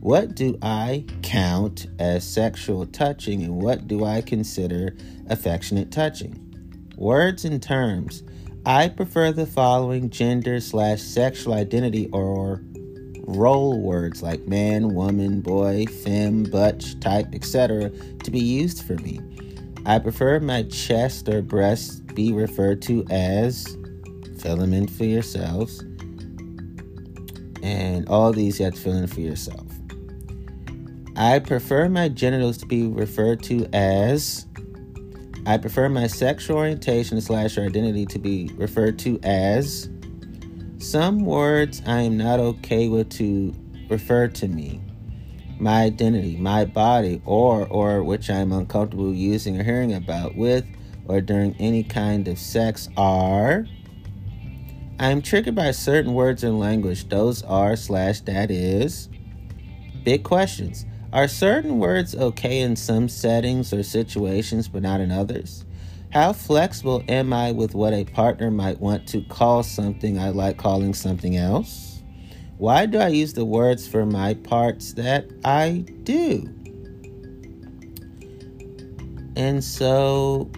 What 0.00 0.34
do 0.34 0.58
I 0.60 1.06
count 1.22 1.86
as 1.98 2.22
sexual 2.22 2.84
touching 2.84 3.42
and 3.42 3.56
what 3.62 3.88
do 3.88 4.04
I 4.04 4.20
consider 4.20 4.94
affectionate 5.30 5.90
touching? 5.90 6.38
Words 6.98 7.46
and 7.46 7.62
terms. 7.62 8.22
I 8.66 8.90
prefer 8.90 9.32
the 9.32 9.46
following 9.46 10.10
gender 10.10 10.60
slash 10.60 11.00
sexual 11.00 11.54
identity 11.54 12.10
or 12.12 12.62
role 13.26 13.80
words 13.80 14.22
like 14.22 14.46
man, 14.46 14.94
woman, 14.94 15.40
boy, 15.40 15.86
femme, 15.86 16.44
butch, 16.44 16.98
type, 17.00 17.28
etc. 17.32 17.90
to 17.90 18.30
be 18.30 18.40
used 18.40 18.84
for 18.84 18.94
me. 18.94 19.20
I 19.86 19.98
prefer 19.98 20.40
my 20.40 20.62
chest 20.64 21.28
or 21.28 21.42
breasts 21.42 22.00
be 22.00 22.32
referred 22.32 22.80
to 22.82 23.04
as, 23.10 23.76
fill 24.38 24.56
them 24.56 24.72
in 24.72 24.88
for 24.88 25.04
yourselves. 25.04 25.80
And 27.62 28.08
all 28.08 28.32
these 28.32 28.58
you 28.58 28.66
have 28.66 28.74
to 28.74 28.80
fill 28.80 28.96
in 28.96 29.06
for 29.06 29.20
yourself. 29.20 29.66
I 31.16 31.38
prefer 31.38 31.88
my 31.88 32.08
genitals 32.08 32.58
to 32.58 32.66
be 32.66 32.86
referred 32.86 33.42
to 33.44 33.66
as. 33.72 34.46
I 35.46 35.58
prefer 35.58 35.88
my 35.88 36.06
sexual 36.06 36.56
orientation 36.56 37.20
slash 37.20 37.58
identity 37.58 38.06
to 38.06 38.18
be 38.18 38.50
referred 38.56 38.98
to 39.00 39.20
as. 39.22 39.88
Some 40.84 41.24
words 41.24 41.80
I 41.86 42.02
am 42.02 42.18
not 42.18 42.38
okay 42.40 42.88
with 42.88 43.08
to 43.12 43.54
refer 43.88 44.28
to 44.28 44.46
me. 44.46 44.82
My 45.58 45.84
identity, 45.84 46.36
my 46.36 46.66
body, 46.66 47.22
or 47.24 47.66
or 47.66 48.04
which 48.04 48.28
I 48.28 48.34
am 48.34 48.52
uncomfortable 48.52 49.14
using 49.14 49.58
or 49.58 49.64
hearing 49.64 49.94
about 49.94 50.36
with 50.36 50.66
or 51.08 51.22
during 51.22 51.56
any 51.58 51.84
kind 51.84 52.28
of 52.28 52.38
sex 52.38 52.90
are. 52.98 53.66
I 55.00 55.10
am 55.10 55.22
triggered 55.22 55.54
by 55.54 55.70
certain 55.70 56.12
words 56.12 56.44
and 56.44 56.60
language. 56.60 57.08
Those 57.08 57.42
are 57.44 57.76
slash 57.76 58.20
that 58.20 58.50
is. 58.50 59.08
Big 60.04 60.22
questions. 60.22 60.84
Are 61.14 61.28
certain 61.28 61.78
words 61.78 62.14
okay 62.14 62.60
in 62.60 62.76
some 62.76 63.08
settings 63.08 63.72
or 63.72 63.82
situations 63.82 64.68
but 64.68 64.82
not 64.82 65.00
in 65.00 65.10
others? 65.10 65.63
How 66.14 66.32
flexible 66.32 67.02
am 67.08 67.32
I 67.32 67.50
with 67.50 67.74
what 67.74 67.92
a 67.92 68.04
partner 68.04 68.48
might 68.48 68.80
want 68.80 69.08
to 69.08 69.20
call 69.22 69.64
something 69.64 70.16
I 70.16 70.28
like 70.28 70.56
calling 70.58 70.94
something 70.94 71.36
else? 71.36 72.04
Why 72.56 72.86
do 72.86 72.98
I 72.98 73.08
use 73.08 73.32
the 73.32 73.44
words 73.44 73.88
for 73.88 74.06
my 74.06 74.34
parts 74.34 74.92
that 74.92 75.28
I 75.44 75.84
do? 76.04 76.48
And 79.34 79.64
so, 79.64 80.52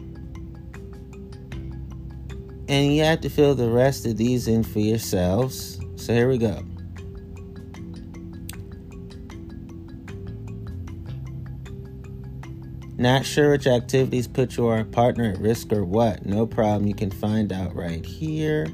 and 2.69 2.95
you 2.95 3.03
have 3.05 3.23
to 3.23 3.31
fill 3.31 3.55
the 3.55 3.71
rest 3.71 4.05
of 4.05 4.19
these 4.19 4.49
in 4.49 4.63
for 4.63 4.81
yourselves. 4.81 5.81
So 5.97 6.13
here 6.13 6.29
we 6.29 6.37
go. 6.37 6.63
Not 12.99 13.27
sure 13.27 13.51
which 13.51 13.67
activities 13.67 14.27
put 14.27 14.57
your 14.57 14.83
partner 14.85 15.33
at 15.33 15.39
risk 15.39 15.71
or 15.71 15.85
what? 15.85 16.25
No 16.25 16.47
problem, 16.47 16.87
you 16.87 16.95
can 16.95 17.11
find 17.11 17.53
out 17.53 17.77
right 17.77 18.03
here. 18.05 18.69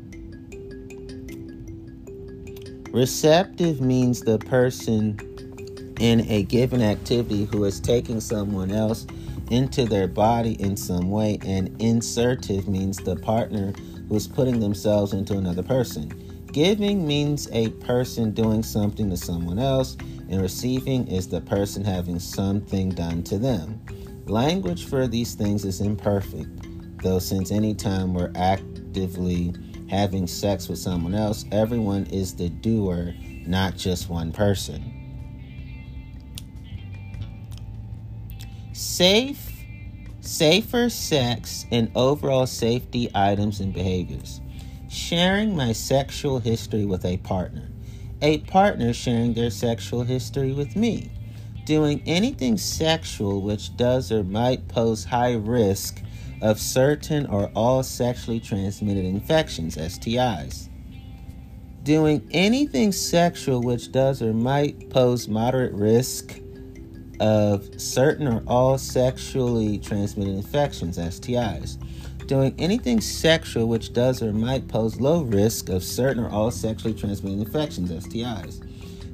Receptive 2.91 3.81
means 3.81 4.21
the 4.21 4.39
person 4.39 5.19
in 5.99 6.21
a 6.29 6.43
given 6.43 6.81
activity 6.81 7.45
who 7.45 7.63
is 7.65 7.79
taking 7.79 8.19
someone 8.19 8.71
else 8.71 9.05
into 9.49 9.85
their 9.85 10.07
body 10.07 10.53
in 10.61 10.75
some 10.75 11.09
way, 11.09 11.37
and 11.45 11.81
insertive 11.81 12.67
means 12.67 12.97
the 12.97 13.15
partner 13.15 13.73
who's 14.09 14.27
putting 14.27 14.59
themselves 14.59 15.13
into 15.13 15.37
another 15.37 15.63
person. 15.63 16.11
Giving 16.51 17.05
means 17.05 17.49
a 17.51 17.69
person 17.69 18.31
doing 18.31 18.63
something 18.63 19.09
to 19.09 19.17
someone 19.17 19.59
else, 19.59 19.97
and 20.29 20.41
receiving 20.41 21.07
is 21.07 21.27
the 21.27 21.41
person 21.41 21.83
having 21.83 22.19
something 22.19 22.89
done 22.89 23.23
to 23.23 23.37
them. 23.37 23.79
Language 24.27 24.85
for 24.85 25.07
these 25.07 25.35
things 25.35 25.65
is 25.65 25.81
imperfect, 25.81 26.67
though, 27.03 27.19
since 27.19 27.51
any 27.51 27.73
time 27.73 28.13
we're 28.13 28.31
actively 28.35 29.53
having 29.89 30.27
sex 30.27 30.67
with 30.67 30.79
someone 30.79 31.15
else, 31.15 31.45
everyone 31.51 32.05
is 32.07 32.35
the 32.35 32.49
doer, 32.49 33.13
not 33.45 33.75
just 33.75 34.09
one 34.09 34.31
person. 34.31 34.93
Safe, 38.73 39.51
safer 40.21 40.89
sex 40.89 41.65
and 41.71 41.91
overall 41.95 42.45
safety 42.45 43.09
items 43.15 43.59
and 43.59 43.73
behaviors. 43.73 44.41
Sharing 44.89 45.55
my 45.55 45.71
sexual 45.71 46.39
history 46.39 46.85
with 46.85 47.05
a 47.05 47.17
partner. 47.17 47.69
A 48.21 48.39
partner 48.39 48.93
sharing 48.93 49.33
their 49.33 49.49
sexual 49.49 50.03
history 50.03 50.51
with 50.51 50.75
me. 50.75 51.11
Doing 51.65 52.01
anything 52.05 52.57
sexual 52.57 53.41
which 53.41 53.75
does 53.77 54.11
or 54.11 54.23
might 54.23 54.67
pose 54.67 55.03
high 55.03 55.33
risk 55.33 56.01
of 56.41 56.59
certain 56.59 57.25
or 57.27 57.51
all 57.55 57.83
sexually 57.83 58.39
transmitted 58.39 59.05
infections, 59.05 59.75
STIs. 59.75 60.69
Doing 61.83 62.27
anything 62.31 62.91
sexual 62.91 63.61
which 63.61 63.91
does 63.91 64.21
or 64.21 64.33
might 64.33 64.89
pose 64.89 65.27
moderate 65.27 65.73
risk 65.73 66.39
of 67.19 67.81
certain 67.81 68.27
or 68.27 68.43
all 68.45 68.77
sexually 68.77 69.77
transmitted 69.79 70.35
infections, 70.35 70.97
STIs. 70.97 71.77
Doing 72.27 72.53
anything 72.59 72.99
sexual 72.99 73.67
which 73.67 73.93
does 73.93 74.21
or 74.21 74.33
might 74.33 74.67
pose 74.67 74.99
low 74.99 75.23
risk 75.23 75.69
of 75.69 75.83
certain 75.83 76.23
or 76.23 76.29
all 76.29 76.51
sexually 76.51 76.93
transmitted 76.93 77.39
infections, 77.39 77.89
STIs. 77.89 78.63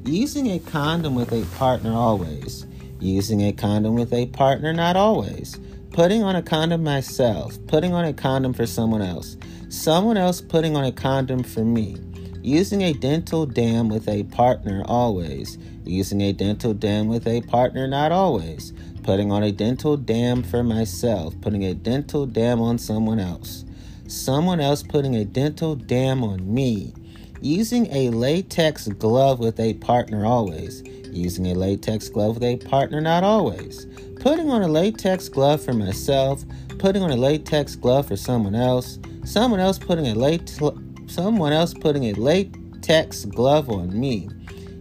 Using 0.06 0.52
a 0.52 0.60
condom 0.60 1.16
with 1.16 1.32
a 1.32 1.46
partner 1.56 1.94
always. 1.94 2.66
Using 3.00 3.42
a 3.42 3.54
condom 3.54 3.94
with 3.94 4.12
a 4.14 4.26
partner 4.28 4.74
not 4.74 4.96
always 4.96 5.60
putting 5.94 6.24
on 6.24 6.36
a 6.36 6.42
condom 6.42 6.84
myself, 6.84 7.56
putting 7.68 7.94
on 7.94 8.04
a 8.04 8.12
condom 8.12 8.52
for 8.52 8.66
someone 8.66 9.04
else, 9.04 9.38
someone 9.70 10.18
else 10.18 10.42
putting 10.42 10.76
on 10.76 10.84
a 10.84 10.92
condom 10.92 11.44
for 11.44 11.64
me, 11.64 11.96
using 12.42 12.82
a 12.82 12.94
dental 12.94 13.46
dam 13.46 13.90
with 13.90 14.10
a 14.10 14.24
partner 14.24 14.82
always, 14.88 15.60
using 15.86 16.22
a 16.22 16.34
dental 16.34 16.74
dam 16.74 17.08
with 17.08 17.28
a 17.28 17.42
partner 17.42 17.88
not 17.88 18.12
always, 18.12 18.74
putting 19.04 19.32
on 19.32 19.44
a 19.44 19.52
dental 19.52 19.96
dam 19.96 20.42
for 20.42 20.64
myself, 20.64 21.40
putting 21.42 21.64
a 21.64 21.76
dental 21.76 22.26
dam 22.26 22.60
on 22.60 22.80
someone 22.80 23.20
else, 23.20 23.64
someone 24.08 24.60
else 24.60 24.82
putting 24.82 25.16
a 25.16 25.24
dental 25.24 25.76
dam 25.76 26.24
on 26.24 26.52
me, 26.52 26.92
using 27.40 27.86
a 27.92 28.10
latex 28.10 28.88
glove 28.88 29.38
with 29.38 29.60
a 29.60 29.76
partner 29.76 30.26
always, 30.26 30.82
using 31.12 31.46
a 31.46 31.54
latex 31.54 32.10
glove 32.10 32.34
with 32.34 32.44
a 32.44 32.58
partner 32.58 33.00
not 33.00 33.24
always 33.24 33.86
putting 34.24 34.50
on 34.50 34.62
a 34.62 34.68
latex 34.70 35.28
glove 35.28 35.62
for 35.62 35.74
myself, 35.74 36.46
putting 36.80 37.04
on 37.04 37.12
a 37.12 37.16
latex 37.18 37.76
glove 37.76 38.08
for 38.08 38.16
someone 38.16 38.56
else, 38.56 38.98
someone 39.26 39.60
else 39.60 39.78
putting 39.78 40.08
a 40.08 40.16
late 40.16 40.58
someone 41.08 41.52
else 41.52 41.74
putting 41.74 42.06
a 42.06 42.14
latex 42.14 43.26
glove 43.26 43.70
on 43.70 44.00
me, 44.00 44.30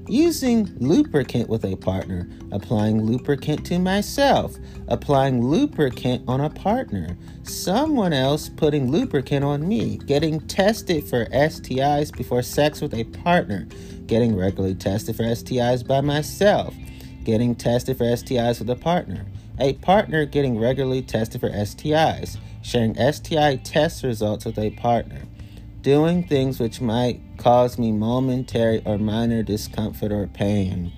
using 0.06 0.72
lubricant 0.78 1.48
with 1.48 1.64
a 1.64 1.74
partner, 1.74 2.30
applying 2.52 3.02
lubricant 3.02 3.66
to 3.66 3.80
myself, 3.80 4.54
applying 4.86 5.44
lubricant 5.44 6.22
on 6.28 6.40
a 6.40 6.48
partner, 6.48 7.18
someone 7.42 8.12
else 8.12 8.48
putting 8.48 8.92
lubricant 8.92 9.44
on 9.44 9.66
me, 9.66 9.96
getting 10.06 10.38
tested 10.46 11.02
for 11.02 11.26
STIs 11.26 12.16
before 12.16 12.42
sex 12.42 12.80
with 12.80 12.94
a 12.94 13.02
partner, 13.02 13.66
getting 14.06 14.36
regularly 14.36 14.76
tested 14.76 15.16
for 15.16 15.24
STIs 15.24 15.84
by 15.84 16.00
myself, 16.00 16.72
getting 17.24 17.56
tested 17.56 17.98
for 17.98 18.04
STIs 18.04 18.60
with 18.60 18.70
a 18.70 18.76
partner, 18.76 19.24
a 19.58 19.74
partner 19.74 20.24
getting 20.24 20.58
regularly 20.58 21.02
tested 21.02 21.40
for 21.40 21.50
STIs, 21.50 22.38
sharing 22.62 22.94
STI 22.94 23.56
test 23.56 24.02
results 24.02 24.44
with 24.44 24.58
a 24.58 24.70
partner, 24.70 25.22
doing 25.80 26.26
things 26.26 26.58
which 26.58 26.80
might 26.80 27.20
cause 27.36 27.78
me 27.78 27.92
momentary 27.92 28.82
or 28.84 28.98
minor 28.98 29.42
discomfort 29.42 30.12
or 30.12 30.26
pain. 30.26 30.92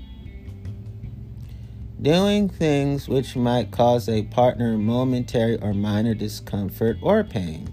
Doing 2.01 2.51
things 2.51 3.09
which 3.09 3.35
might 3.35 3.71
cause 3.71 4.09
a 4.09 4.25
partner 4.25 4.77
momentary 4.77 5.59
or 5.61 5.73
minor 5.73 6.14
discomfort 6.14 6.99
or 7.01 7.25
pain. 7.25 7.73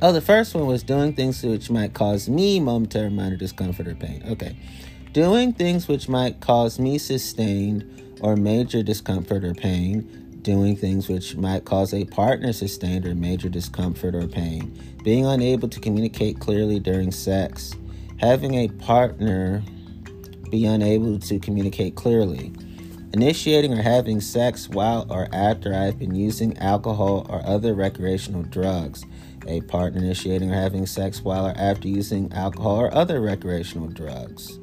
Oh, 0.00 0.12
the 0.12 0.20
first 0.20 0.54
one 0.54 0.66
was 0.66 0.82
doing 0.82 1.14
things 1.14 1.42
which 1.42 1.70
might 1.70 1.94
cause 1.94 2.28
me 2.28 2.60
momentary 2.60 3.06
or 3.06 3.10
minor 3.10 3.36
discomfort 3.36 3.88
or 3.88 3.94
pain. 3.94 4.22
Okay. 4.28 4.56
Doing 5.12 5.52
things 5.52 5.88
which 5.88 6.08
might 6.08 6.40
cause 6.40 6.78
me 6.78 6.98
sustained 6.98 8.11
or 8.22 8.36
major 8.36 8.82
discomfort 8.82 9.44
or 9.44 9.54
pain, 9.54 10.38
doing 10.42 10.76
things 10.76 11.08
which 11.08 11.36
might 11.36 11.64
cause 11.64 11.92
a 11.92 12.04
partner 12.06 12.52
sustained 12.52 13.06
or 13.06 13.14
major 13.14 13.48
discomfort 13.48 14.14
or 14.14 14.26
pain, 14.26 14.76
being 15.04 15.26
unable 15.26 15.68
to 15.68 15.80
communicate 15.80 16.40
clearly 16.40 16.78
during 16.78 17.10
sex, 17.12 17.74
having 18.18 18.54
a 18.54 18.68
partner 18.68 19.62
be 20.50 20.64
unable 20.66 21.18
to 21.18 21.38
communicate 21.38 21.94
clearly, 21.94 22.52
initiating 23.12 23.72
or 23.72 23.82
having 23.82 24.20
sex 24.20 24.68
while 24.68 25.06
or 25.10 25.28
after 25.32 25.74
I've 25.74 25.98
been 25.98 26.14
using 26.14 26.56
alcohol 26.58 27.26
or 27.28 27.44
other 27.44 27.74
recreational 27.74 28.42
drugs, 28.42 29.04
a 29.46 29.60
partner 29.62 30.00
initiating 30.00 30.50
or 30.50 30.54
having 30.54 30.86
sex 30.86 31.22
while 31.22 31.46
or 31.46 31.54
after 31.56 31.88
using 31.88 32.32
alcohol 32.32 32.76
or 32.76 32.94
other 32.94 33.20
recreational 33.20 33.88
drugs. 33.88 34.58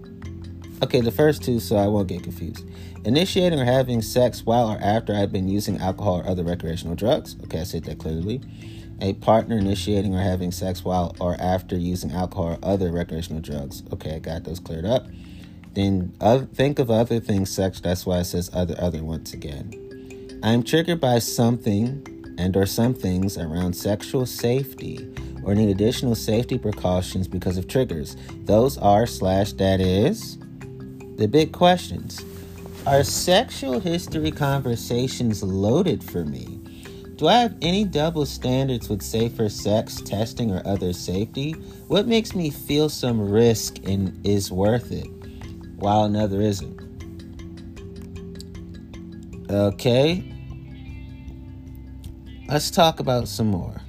Okay, 0.81 1.01
the 1.01 1.11
first 1.11 1.43
two, 1.43 1.59
so 1.59 1.75
I 1.75 1.87
won't 1.87 2.07
get 2.07 2.23
confused. 2.23 2.65
Initiating 3.05 3.59
or 3.59 3.65
having 3.65 4.01
sex 4.01 4.45
while 4.45 4.69
or 4.69 4.77
after 4.81 5.15
I've 5.15 5.31
been 5.31 5.47
using 5.47 5.77
alcohol 5.77 6.21
or 6.21 6.27
other 6.27 6.43
recreational 6.43 6.95
drugs. 6.95 7.35
Okay, 7.45 7.61
I 7.61 7.63
said 7.63 7.85
that 7.85 7.99
clearly. 7.99 8.41
A 9.01 9.13
partner 9.13 9.57
initiating 9.57 10.13
or 10.13 10.21
having 10.21 10.51
sex 10.51 10.83
while 10.83 11.15
or 11.19 11.37
after 11.39 11.77
using 11.77 12.11
alcohol 12.11 12.53
or 12.53 12.59
other 12.61 12.91
recreational 12.91 13.41
drugs. 13.41 13.83
Okay, 13.93 14.15
I 14.15 14.19
got 14.19 14.43
those 14.43 14.59
cleared 14.59 14.85
up. 14.85 15.07
Then 15.73 16.13
uh, 16.19 16.39
think 16.53 16.79
of 16.79 16.91
other 16.91 17.21
things 17.21 17.49
sex. 17.49 17.79
That's 17.79 18.05
why 18.05 18.19
it 18.19 18.25
says 18.25 18.49
other 18.53 18.75
other 18.77 19.03
once 19.03 19.33
again. 19.33 20.39
I 20.43 20.51
am 20.51 20.63
triggered 20.63 20.99
by 20.99 21.19
something 21.19 22.35
and 22.37 22.55
or 22.57 22.65
some 22.65 22.93
things 22.93 23.37
around 23.37 23.73
sexual 23.73 24.25
safety 24.25 25.07
or 25.43 25.55
need 25.55 25.69
additional 25.69 26.15
safety 26.15 26.57
precautions 26.57 27.27
because 27.27 27.57
of 27.57 27.67
triggers. 27.67 28.17
Those 28.45 28.77
are 28.77 29.05
slash 29.05 29.53
that 29.53 29.79
is 29.79 30.37
the 31.17 31.27
big 31.27 31.53
questions. 31.53 32.23
Are 32.87 33.03
sexual 33.03 33.79
history 33.79 34.31
conversations 34.31 35.43
loaded 35.43 36.03
for 36.03 36.23
me? 36.23 36.59
Do 37.17 37.27
I 37.27 37.33
have 37.33 37.55
any 37.61 37.83
double 37.83 38.25
standards 38.25 38.87
with 38.87 39.01
safer 39.01 39.49
sex 39.49 40.01
testing 40.01 40.51
or 40.51 40.65
other 40.65 40.93
safety? 40.93 41.51
What 41.87 42.07
makes 42.07 42.33
me 42.33 42.49
feel 42.49 42.87
some 42.87 43.19
risk 43.19 43.79
and 43.83 44.25
is 44.25 44.49
worth 44.49 44.93
it, 44.93 45.07
while 45.75 46.05
another 46.05 46.39
isn't? 46.39 46.79
Okay, 49.51 50.33
let's 52.47 52.71
talk 52.71 53.01
about 53.01 53.27
some 53.27 53.47
more. 53.47 53.81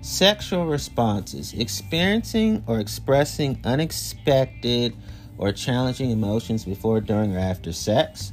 Sexual 0.00 0.66
responses, 0.66 1.52
experiencing 1.52 2.64
or 2.66 2.80
expressing 2.80 3.60
unexpected 3.64 4.96
or 5.38 5.52
challenging 5.52 6.10
emotions 6.10 6.64
before, 6.64 7.00
during, 7.00 7.34
or 7.34 7.38
after 7.38 7.72
sex. 7.72 8.32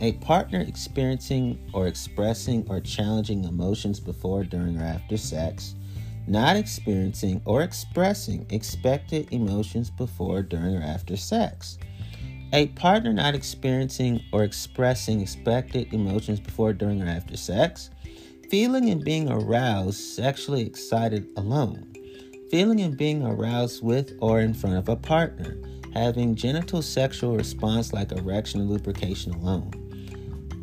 A 0.00 0.12
partner 0.12 0.60
experiencing 0.60 1.58
or 1.72 1.86
expressing 1.86 2.66
or 2.68 2.80
challenging 2.80 3.44
emotions 3.44 3.98
before, 3.98 4.44
during, 4.44 4.78
or 4.78 4.84
after 4.84 5.16
sex. 5.16 5.74
Not 6.26 6.56
experiencing 6.56 7.40
or 7.44 7.62
expressing 7.62 8.46
expected 8.50 9.32
emotions 9.32 9.90
before, 9.90 10.42
during, 10.42 10.76
or 10.76 10.82
after 10.82 11.16
sex. 11.16 11.78
A 12.52 12.66
partner 12.68 13.12
not 13.12 13.34
experiencing 13.34 14.22
or 14.32 14.44
expressing 14.44 15.20
expected 15.20 15.92
emotions 15.92 16.40
before, 16.40 16.72
during, 16.72 17.02
or 17.02 17.06
after 17.06 17.36
sex. 17.36 17.90
Feeling 18.50 18.90
and 18.90 19.04
being 19.04 19.28
aroused, 19.28 19.98
sexually 19.98 20.64
excited 20.64 21.26
alone. 21.36 21.92
Feeling 22.50 22.80
and 22.80 22.96
being 22.96 23.24
aroused 23.24 23.82
with 23.82 24.12
or 24.20 24.40
in 24.40 24.54
front 24.54 24.76
of 24.76 24.88
a 24.88 24.96
partner 24.96 25.58
having 25.96 26.34
genital 26.34 26.82
sexual 26.82 27.34
response 27.34 27.90
like 27.94 28.12
erection 28.12 28.60
or 28.60 28.64
lubrication 28.64 29.32
alone. 29.32 29.70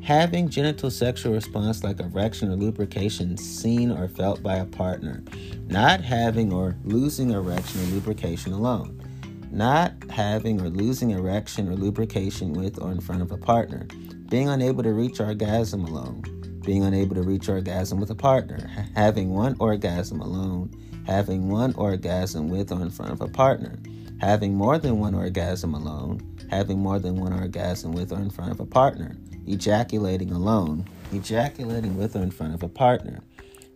Having 0.04 0.50
genital 0.50 0.92
sexual 0.92 1.34
response 1.34 1.84
like 1.84 2.00
erection 2.00 2.52
or 2.52 2.56
lubrication 2.56 3.36
seen 3.36 3.90
or 3.90 4.08
felt 4.08 4.44
by 4.44 4.58
a 4.58 4.66
partner. 4.66 5.24
Not 5.68 6.02
having 6.02 6.54
or 6.54 6.78
losing 6.84 7.32
erection 7.32 7.82
or 7.82 7.86
lubrication 7.86 8.54
alone. 8.54 9.02
Not 9.50 9.94
having 10.12 10.62
or 10.62 10.70
losing 10.70 11.10
erection 11.10 11.68
or 11.68 11.76
lubrication 11.76 12.54
with 12.54 12.80
or 12.80 12.92
in 12.92 13.02
front 13.02 13.24
of 13.24 13.32
a 13.32 13.38
partner. 13.38 13.88
Being 14.30 14.50
unable 14.50 14.84
to 14.84 14.94
reach 14.94 15.20
orgasm 15.20 15.84
alone. 15.84 16.22
Being 16.64 16.84
unable 16.84 17.16
to 17.16 17.24
reach 17.24 17.50
orgasm 17.50 18.00
with 18.00 18.12
a 18.12 18.16
partner. 18.16 18.70
Having 18.94 19.34
one 19.34 19.56
orgasm 19.58 20.22
alone. 20.22 20.72
Having 21.08 21.50
one 21.50 21.74
orgasm 21.74 22.50
with 22.50 22.72
or 22.72 22.84
in 22.84 22.92
front 22.92 23.14
of 23.14 23.22
a 23.22 23.28
partner 23.28 23.80
having 24.20 24.56
more 24.56 24.78
than 24.78 25.00
one 25.00 25.16
orgasm 25.16 25.74
alone, 25.74 26.22
having 26.50 26.80
more 26.80 27.00
than 27.00 27.16
one 27.16 27.34
orgasm 27.34 27.92
with 27.92 28.12
or 28.12 28.20
in 28.20 28.30
front 28.30 28.52
of 28.52 28.60
a 28.60 28.66
partner, 28.66 29.16
ejaculating 29.48 30.32
alone, 30.32 30.86
ejaculating 31.12 31.98
with 31.98 32.16
or 32.16 32.22
in 32.22 32.32
front 32.32 32.54
of 32.54 32.64
a 32.64 32.70
partner, 32.70 33.20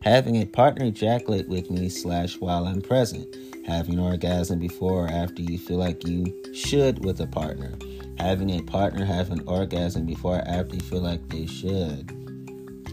having 0.04 0.36
a 0.36 0.46
partner 0.46 0.86
ejaculate 0.86 1.48
with 1.48 1.70
me 1.70 1.90
slash 1.90 2.38
while 2.38 2.66
I'm 2.66 2.82
present, 2.82 3.36
having 3.66 3.96
an 3.96 4.00
orgasm 4.00 4.60
before 4.60 5.06
or 5.06 5.10
after 5.10 5.42
you 5.42 5.58
feel 5.58 5.78
like 5.78 6.08
you 6.08 6.34
should 6.54 7.04
with 7.04 7.20
a 7.20 7.28
partner, 7.28 7.74
having 8.18 8.50
a 8.52 8.62
partner 8.64 9.06
have 9.06 9.32
an 9.32 9.44
orgasm 9.48 10.06
before 10.06 10.38
or 10.38 10.48
after 10.48 10.76
you 10.76 10.82
feel 10.82 11.02
like 11.02 11.28
they 11.30 11.46
should, 11.46 12.12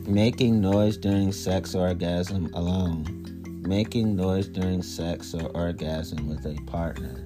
making 0.09 0.61
noise 0.61 0.97
during 0.97 1.33
sex 1.33 1.75
or 1.75 1.89
orgasm 1.89 2.51
alone, 2.55 3.05
making 3.67 4.17
noise 4.17 4.49
during 4.49 4.83
sex 4.83 5.35
or 5.35 5.49
orgasm 5.57 6.29
with 6.29 6.45
a 6.47 6.61
partner. 6.67 7.24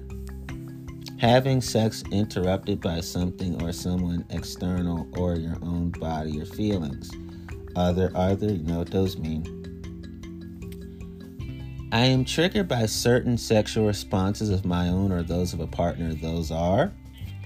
Having 1.19 1.61
sex 1.61 2.03
interrupted 2.11 2.79
by 2.79 3.01
something 3.01 3.61
or 3.61 3.73
someone 3.73 4.25
external 4.29 5.07
or 5.17 5.35
your 5.35 5.57
own 5.61 5.89
body 5.91 6.39
or 6.41 6.45
feelings. 6.45 7.11
Other, 7.75 8.11
other, 8.15 8.53
you 8.53 8.63
know 8.63 8.79
what 8.79 8.91
those 8.91 9.17
mean. 9.17 9.57
I 11.91 12.05
am 12.05 12.23
triggered 12.23 12.67
by 12.67 12.85
certain 12.85 13.37
sexual 13.37 13.85
responses 13.85 14.49
of 14.49 14.63
my 14.63 14.87
own 14.87 15.11
or 15.11 15.23
those 15.23 15.53
of 15.53 15.59
a 15.59 15.67
partner. 15.67 16.13
Those 16.13 16.51
are 16.51 16.93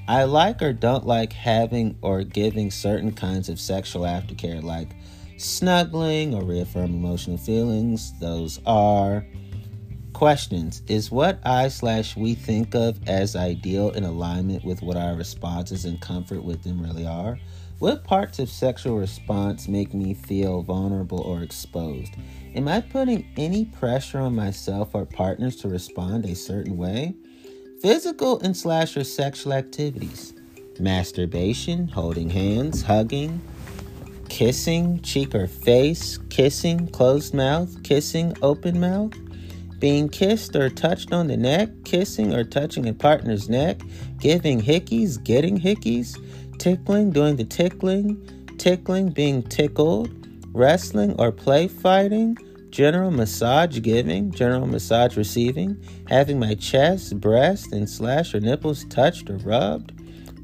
I 0.07 0.25
like 0.25 0.61
or 0.61 0.73
don't 0.73 1.07
like 1.07 1.31
having 1.31 1.97
or 2.01 2.23
giving 2.23 2.69
certain 2.69 3.13
kinds 3.13 3.47
of 3.47 3.59
sexual 3.59 4.03
aftercare, 4.03 4.61
like 4.61 4.89
snuggling 5.37 6.35
or 6.35 6.43
reaffirm 6.43 6.93
emotional 6.93 7.37
feelings. 7.37 8.13
Those 8.19 8.59
are 8.65 9.25
Questions 10.13 10.83
Is 10.87 11.11
what 11.11 11.39
I 11.43 11.67
slash 11.67 12.15
we 12.15 12.35
think 12.35 12.75
of 12.75 12.99
as 13.09 13.35
ideal 13.35 13.89
in 13.89 14.03
alignment 14.03 14.63
with 14.63 14.81
what 14.83 14.95
our 14.95 15.15
responses 15.15 15.85
and 15.85 15.99
comfort 15.99 16.43
with 16.43 16.63
them 16.63 16.81
really 16.81 17.05
are? 17.05 17.39
What 17.79 18.03
parts 18.03 18.37
of 18.37 18.47
sexual 18.47 18.97
response 18.97 19.67
make 19.67 19.93
me 19.93 20.13
feel 20.13 20.61
vulnerable 20.61 21.19
or 21.19 21.41
exposed? 21.41 22.13
Am 22.55 22.67
I 22.67 22.79
putting 22.81 23.27
any 23.35 23.65
pressure 23.65 24.19
on 24.19 24.35
myself 24.35 24.93
or 24.93 25.05
partners 25.05 25.55
to 25.57 25.67
respond 25.67 26.25
a 26.25 26.35
certain 26.35 26.77
way? 26.77 27.15
Physical 27.81 28.39
and 28.41 28.55
slash 28.55 28.95
or 28.95 29.03
sexual 29.03 29.51
activities. 29.51 30.33
Masturbation, 30.79 31.87
holding 31.87 32.29
hands, 32.29 32.83
hugging, 32.83 33.41
kissing, 34.29 35.01
cheek 35.01 35.33
or 35.35 35.47
face, 35.47 36.19
kissing, 36.29 36.87
closed 36.87 37.33
mouth, 37.33 37.81
kissing, 37.83 38.37
open 38.41 38.79
mouth 38.79 39.13
being 39.83 40.07
kissed 40.07 40.55
or 40.55 40.69
touched 40.69 41.11
on 41.11 41.27
the 41.27 41.35
neck, 41.35 41.67
kissing 41.83 42.33
or 42.33 42.45
touching 42.45 42.87
a 42.87 42.93
partner's 42.93 43.49
neck, 43.49 43.81
giving 44.17 44.61
hickeys, 44.61 45.21
getting 45.21 45.59
hickeys, 45.59 46.17
tickling, 46.57 47.11
doing 47.11 47.35
the 47.35 47.43
tickling, 47.43 48.15
tickling, 48.57 49.09
being 49.09 49.43
tickled, 49.43 50.09
wrestling 50.53 51.13
or 51.19 51.33
play 51.33 51.67
fighting, 51.67 52.37
general 52.69 53.11
massage 53.11 53.81
giving, 53.81 54.31
general 54.31 54.67
massage 54.67 55.17
receiving, 55.17 55.77
having 56.07 56.39
my 56.39 56.55
chest, 56.55 57.19
breast, 57.19 57.73
and 57.73 57.89
slash 57.89 58.33
or 58.33 58.39
nipples 58.39 58.85
touched 58.85 59.29
or 59.29 59.35
rubbed, 59.39 59.91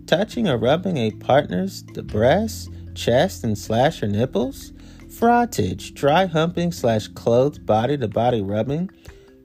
touching 0.05 0.49
or 0.49 0.57
rubbing 0.57 0.97
a 0.97 1.11
partner's 1.11 1.83
the 1.93 2.03
breast, 2.03 2.69
chest, 2.93 3.45
and 3.45 3.57
slash 3.57 4.03
or 4.03 4.07
nipples, 4.07 4.73
frottage, 5.07 5.93
dry 5.93 6.25
humping 6.25 6.73
slash 6.73 7.07
clothed 7.07 7.65
body 7.65 7.97
to 7.97 8.07
body 8.09 8.41
rubbing, 8.41 8.89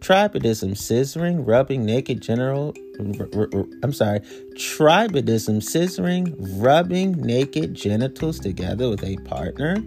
tribadism, 0.05 0.73
scissoring, 0.73 1.47
rubbing 1.47 1.87
naked 1.87 2.21
general. 2.21 2.75
I'm 2.99 3.93
sorry, 3.95 4.21
tribadism, 4.53 5.63
scissoring, 5.63 6.35
rubbing 6.63 7.13
naked 7.13 7.75
genitals 7.75 8.39
together 8.39 8.91
with 8.91 9.03
a 9.03 9.17
partner. 9.25 9.83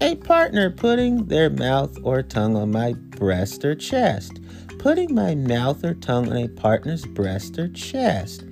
A 0.00 0.16
partner 0.16 0.70
putting 0.70 1.26
their 1.26 1.50
mouth 1.50 1.96
or 2.02 2.22
tongue 2.22 2.56
on 2.56 2.70
my 2.70 2.94
breast 2.94 3.62
or 3.64 3.74
chest. 3.74 4.40
Putting 4.78 5.14
my 5.14 5.34
mouth 5.34 5.84
or 5.84 5.94
tongue 5.94 6.30
on 6.30 6.36
a 6.38 6.48
partner's 6.48 7.04
breast 7.04 7.58
or 7.58 7.68
chest. 7.68 8.46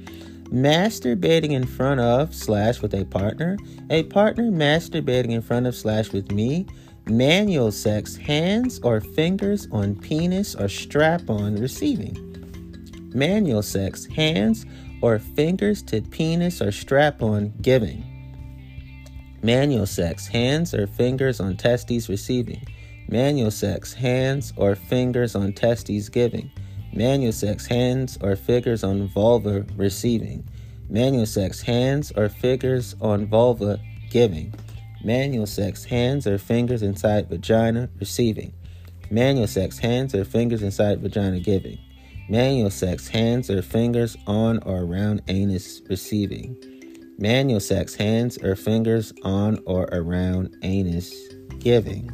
Masturbating 0.51 1.53
in 1.53 1.67
front 1.67 2.01
of 2.01 2.35
slash 2.35 2.83
with 2.83 2.93
a 2.93 3.07
partner. 3.07 3.57
A 3.89 4.03
partner 4.05 4.51
masturbating 4.51 5.31
in 5.31 5.41
front 5.41 5.67
of 5.67 5.75
slash 5.75 6.13
with 6.13 6.31
me 6.31 6.67
Manual 7.07 7.73
sex, 7.73 8.17
hands 8.17 8.81
or 8.83 9.01
fingers 9.01 9.67
on 9.73 9.97
penis 9.97 10.55
or 10.55 10.69
strap 10.69 11.29
on 11.29 11.57
receiving. 11.57 13.11
Manual 13.15 13.63
sex, 13.63 14.07
hands 14.07 14.65
or 15.03 15.19
fingers 15.19 15.83
to 15.83 16.03
penis 16.03 16.63
or 16.63 16.71
strap 16.71 17.23
on 17.23 17.53
giving. 17.63 18.05
Manual 19.43 19.87
sex, 19.87 20.27
hands 20.27 20.75
or 20.75 20.87
fingers 20.87 21.41
on 21.41 21.57
testes 21.57 22.09
receiving. 22.09 22.63
Manual 23.09 23.51
sex, 23.51 23.95
hands 23.95 24.53
or 24.57 24.77
fingers 24.77 25.35
on 25.35 25.53
testes 25.53 26.09
giving. 26.09 26.51
Manual 26.93 27.33
sex, 27.33 27.67
hands 27.67 28.19
or 28.21 28.37
fingers 28.37 28.85
on 28.85 29.09
vulva 29.09 29.65
receiving. 29.77 30.45
Manual 30.89 31.27
sex, 31.27 31.63
hands 31.63 32.13
or 32.13 32.29
fingers 32.29 32.95
on 33.01 33.27
vulva 33.27 33.81
giving. 34.11 34.55
Manual 35.03 35.47
sex, 35.47 35.85
hands 35.85 36.27
or 36.27 36.37
fingers 36.37 36.83
inside 36.83 37.31
vagina, 37.31 37.89
receiving. 37.99 38.53
Manual 39.11 39.47
sex, 39.47 39.79
hands 39.79 40.15
or 40.15 40.27
fingers 40.27 40.63
inside 40.63 41.01
vagina, 41.01 41.41
giving. 41.41 41.79
Manual 42.29 42.71
sex, 42.71 43.09
hands 43.09 43.49
or 43.49 43.63
fingers 43.63 44.17
on 44.27 44.59
or 44.65 44.83
around 44.83 45.23
anus, 45.29 45.81
receiving. 45.89 46.55
Manual 47.19 47.61
sex, 47.61 47.95
hands 47.95 48.37
or 48.39 48.55
fingers 48.55 49.13
on 49.25 49.59
or 49.67 49.85
around 49.91 50.55
anus, 50.63 51.15
giving. 51.59 52.11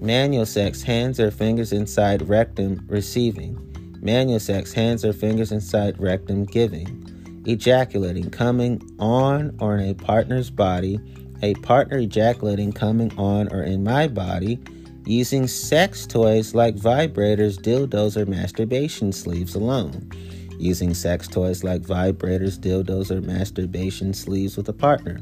Manual 0.00 0.46
sex, 0.46 0.82
hands 0.82 1.18
or 1.18 1.32
fingers 1.32 1.72
inside 1.72 2.28
rectum, 2.28 2.84
receiving. 2.88 3.58
Manual 4.00 4.40
sex, 4.40 4.72
hands 4.72 5.04
or 5.04 5.12
fingers 5.12 5.50
inside 5.50 6.00
rectum, 6.00 6.44
giving 6.44 7.11
ejaculating 7.46 8.30
coming 8.30 8.80
on 8.98 9.56
or 9.60 9.76
in 9.76 9.90
a 9.90 9.94
partner's 9.94 10.50
body, 10.50 11.00
a 11.42 11.54
partner 11.54 11.98
ejaculating 11.98 12.72
coming 12.72 13.12
on 13.18 13.52
or 13.52 13.62
in 13.62 13.82
my 13.82 14.06
body, 14.06 14.60
using 15.04 15.48
sex 15.48 16.06
toys 16.06 16.54
like 16.54 16.76
vibrators, 16.76 17.58
dildos, 17.58 18.16
or 18.16 18.26
masturbation 18.26 19.12
sleeves 19.12 19.54
alone, 19.54 20.08
using 20.58 20.94
sex 20.94 21.26
toys 21.26 21.64
like 21.64 21.82
vibrators, 21.82 22.58
dildos, 22.58 23.10
or 23.10 23.20
masturbation 23.20 24.14
sleeves 24.14 24.56
with 24.56 24.68
a 24.68 24.72
partner, 24.72 25.20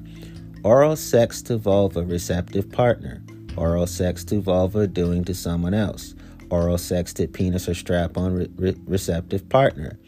oral 0.63 0.97
sex 0.97 1.41
to 1.41 1.57
vulva, 1.57 2.03
receptive 2.03 2.71
partner, 2.71 3.23
oral 3.57 3.87
sex 3.87 4.23
to 4.25 4.41
vulva 4.41 4.87
doing 4.87 5.25
to 5.25 5.35
someone 5.35 5.73
else, 5.73 6.15
oral 6.51 6.77
sex 6.77 7.15
to 7.15 7.27
penis 7.27 7.69
or 7.69 7.75
strap 7.75 8.19
on 8.19 8.35
re- 8.35 8.51
re- 8.57 8.77
receptive 8.87 9.49
partner 9.49 9.99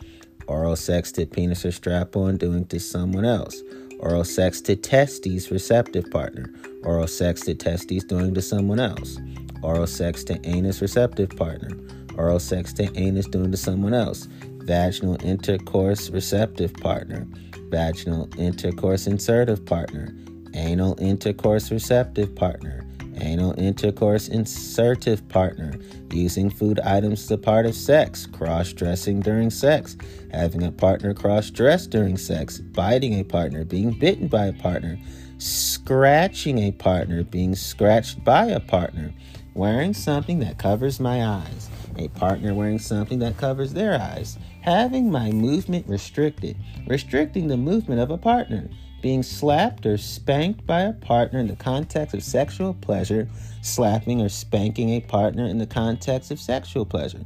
Oral 0.47 0.77
sex 0.77 1.13
to 1.13 1.27
penis 1.27 1.65
or 1.65 1.73
strap 1.73 2.17
on 2.17 2.37
doing 2.37 2.65
to 2.67 2.81
someone 2.81 3.25
else. 3.25 3.63
Oral 4.01 4.25
sex 4.25 4.61
to 4.63 4.77
testes 4.77 5.51
receptive 5.51 6.11
partner. 6.11 6.53
Oral 6.83 7.07
sex 7.07 7.43
to 7.43 7.55
testes 7.55 8.05
doing 8.05 8.35
to 8.35 8.43
someone 8.43 8.81
else. 8.81 9.19
Oral 9.63 9.87
sex 9.87 10.25
to 10.25 10.41
anus 10.47 10.83
receptive 10.83 11.31
partner. 11.31 11.71
Oral 12.17 12.41
sex 12.41 12.73
to 12.75 12.91
anus 12.99 13.27
doing 13.27 13.51
to 13.53 13.57
someone 13.57 13.95
else. 13.95 14.29
Vaginal 14.65 15.17
intercourse 15.25 16.11
receptive 16.11 16.75
partner. 16.75 17.27
Vaginal 17.71 18.29
intercourse 18.39 19.07
insertive 19.07 19.65
partner. 19.65 20.15
Anal 20.55 20.97
intercourse 21.01 21.71
receptive 21.71 22.35
partner 22.35 22.82
anal 23.23 23.59
intercourse 23.59 24.29
insertive 24.29 25.27
partner, 25.29 25.75
using 26.11 26.51
food 26.51 26.81
items 26.81 27.23
as 27.23 27.31
a 27.31 27.39
part 27.39 27.65
of 27.65 27.75
sex, 27.75 28.27
cross 28.27 28.73
dressing 28.73 29.21
during 29.21 29.49
sex, 29.49 29.97
having 30.33 30.63
a 30.63 30.73
partner 30.73 31.15
cross 31.15 31.51
dress 31.51 31.87
during 31.87 32.17
sex, 32.17 32.59
biting 32.59 33.15
a 33.15 33.23
partner, 33.23 33.65
being 33.65 33.93
bitten 33.93 34.29
by 34.29 34.47
a 34.47 34.53
partner, 34.53 34.99
scratching 35.39 36.59
a 36.59 36.73
partner, 36.73 37.23
being 37.23 37.55
scratched 37.55 38.23
by 38.25 38.47
a 38.47 38.61
partner, 38.61 39.13
wearing 39.55 39.95
something 39.95 40.41
that 40.41 40.59
covers 40.59 41.01
my 41.01 41.25
eyes, 41.25 41.71
a 41.97 42.09
partner 42.09 42.55
wearing 42.55 42.79
something 42.79 43.19
that 43.21 43.37
covers 43.37 43.73
their 43.73 43.95
eyes, 44.01 44.39
having 44.61 45.11
my 45.11 45.31
movement 45.31 45.87
restricted, 45.89 46.57
restricting 46.87 47.49
the 47.49 47.57
movement 47.57 48.01
of 48.01 48.11
a 48.11 48.19
partner 48.19 48.69
being 49.03 49.23
slapped 49.23 49.85
or 49.85 49.99
spanked 49.99 50.65
by 50.65 50.83
a 50.83 50.93
partner 50.93 51.41
in 51.41 51.49
the 51.49 51.57
context 51.57 52.15
of 52.15 52.23
sexual 52.23 52.73
pleasure, 52.73 53.29
slapping 53.61 54.23
or 54.23 54.29
spanking 54.29 54.91
a 54.91 55.01
partner 55.01 55.45
in 55.45 55.59
the 55.59 55.67
context 55.67 56.31
of 56.31 56.39
sexual 56.41 56.87
pleasure, 56.87 57.25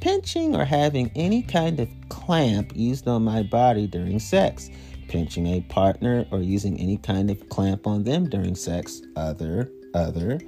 pinching 0.00 0.54
or 0.54 0.64
having 0.64 1.10
any 1.14 1.40
kind 1.40 1.78
of 1.78 1.88
clamp 2.08 2.72
used 2.74 3.06
on 3.06 3.22
my 3.22 3.42
body 3.42 3.86
during 3.86 4.18
sex, 4.18 4.68
pinching 5.08 5.46
a 5.46 5.60
partner 5.62 6.26
or 6.32 6.40
using 6.40 6.78
any 6.80 6.98
kind 6.98 7.30
of 7.30 7.48
clamp 7.48 7.86
on 7.86 8.02
them 8.02 8.28
during 8.28 8.56
sex, 8.56 9.00
other, 9.16 9.70
other. 9.94 10.40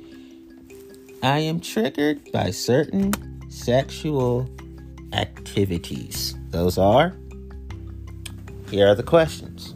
I 1.22 1.38
am 1.38 1.60
triggered 1.60 2.32
by 2.32 2.50
certain 2.50 3.12
sexual 3.48 4.50
activities. 5.12 6.34
Those 6.50 6.78
are, 6.78 7.16
here 8.70 8.88
are 8.88 8.94
the 8.96 9.04
questions. 9.04 9.74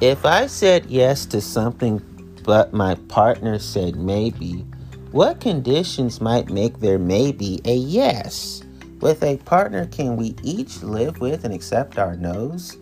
If 0.00 0.24
I 0.24 0.46
said 0.46 0.86
yes 0.86 1.26
to 1.26 1.40
something 1.40 2.00
but 2.44 2.72
my 2.72 2.94
partner 3.08 3.58
said 3.58 3.96
maybe, 3.96 4.64
what 5.10 5.40
conditions 5.40 6.20
might 6.20 6.50
make 6.50 6.78
their 6.78 6.98
maybe 6.98 7.60
a 7.64 7.74
yes? 7.74 8.62
With 9.00 9.22
a 9.24 9.38
partner, 9.38 9.86
can 9.86 10.16
we 10.16 10.36
each 10.42 10.82
live 10.82 11.18
with 11.20 11.44
and 11.44 11.52
accept 11.52 11.98
our 11.98 12.16
no's? 12.16 12.76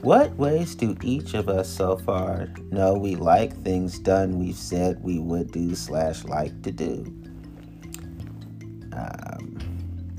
What 0.00 0.34
ways 0.36 0.74
do 0.74 0.96
each 1.02 1.34
of 1.34 1.48
us 1.48 1.68
so 1.68 1.98
far 1.98 2.48
know 2.70 2.94
we 2.94 3.16
like 3.16 3.56
things 3.62 3.98
done 3.98 4.38
we've 4.38 4.56
said 4.56 5.02
we 5.02 5.18
would 5.18 5.52
do 5.52 5.74
slash 5.74 6.24
like 6.24 6.62
to 6.62 6.72
do? 6.72 7.04
Um, 8.92 9.58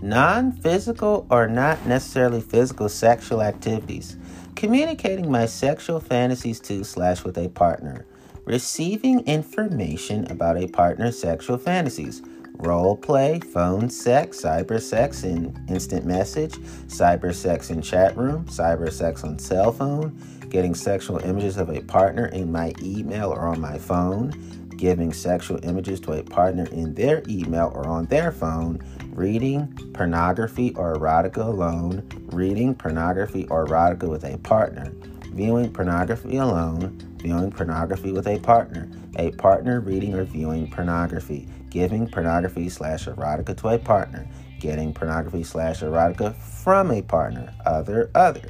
non 0.04 0.52
physical 0.52 1.26
or 1.30 1.48
not 1.48 1.86
necessarily 1.86 2.42
physical 2.42 2.90
sexual 2.90 3.42
activities. 3.42 4.18
Communicating 4.56 5.32
my 5.32 5.46
sexual 5.46 6.00
fantasies 6.00 6.60
to 6.60 6.84
slash 6.84 7.24
with 7.24 7.38
a 7.38 7.48
partner 7.50 8.06
receiving 8.46 9.22
information 9.22 10.30
about 10.30 10.58
a 10.58 10.68
partner's 10.68 11.20
sexual 11.20 11.58
fantasies. 11.58 12.22
Role 12.58 12.96
play, 12.96 13.40
phone 13.40 13.90
sex, 13.90 14.42
cyber 14.42 14.82
sex 14.82 15.24
in 15.24 15.58
instant 15.70 16.06
message, 16.06 16.54
cyber 16.88 17.34
sex 17.34 17.72
in 17.72 17.82
chat 17.82 18.16
room, 18.16 18.46
cyber 18.46 18.92
sex 18.92 19.24
on 19.24 19.40
cell 19.40 19.72
phone, 19.72 20.16
getting 20.50 20.76
sexual 20.76 21.18
images 21.20 21.58
of 21.58 21.70
a 21.70 21.82
partner 21.82 22.28
in 22.28 22.52
my 22.52 22.74
email 22.82 23.32
or 23.32 23.48
on 23.48 23.60
my 23.60 23.78
phone, 23.78 24.32
giving 24.78 25.12
sexual 25.12 25.60
images 25.64 26.00
to 26.02 26.14
a 26.14 26.24
partner 26.24 26.66
in 26.68 26.94
their 26.94 27.24
email 27.28 27.72
or 27.74 27.88
on 27.88 28.06
their 28.06 28.32
phone, 28.32 28.80
reading 29.16 29.68
pornography 29.94 30.74
or 30.76 30.96
erotica 30.96 31.46
alone, 31.46 32.08
reading 32.32 32.74
pornography 32.74 33.48
or 33.48 33.66
erotica 33.66 34.10
with 34.10 34.24
a 34.24 34.38
partner, 34.40 34.92
viewing 35.32 35.72
pornography 35.72 36.38
alone, 36.38 36.98
viewing 37.18 37.52
pornography 37.52 38.12
with 38.12 38.28
a 38.28 38.40
partner, 38.40 38.90
a 39.18 39.32
partner 39.32 39.80
reading 39.80 40.14
or 40.16 40.24
viewing 40.24 40.70
pornography, 40.70 41.48
giving 41.70 42.08
pornography 42.08 42.70
slash 42.70 43.06
erotica 43.06 43.56
to 43.56 43.70
a 43.70 43.78
partner, 43.78 44.28
getting 44.60 44.94
pornography 44.94 45.44
slash 45.44 45.82
erotica 45.82 46.36
from 46.36 46.92
a 46.92 47.02
partner, 47.02 47.54
other, 47.66 48.10
other. 48.16 48.48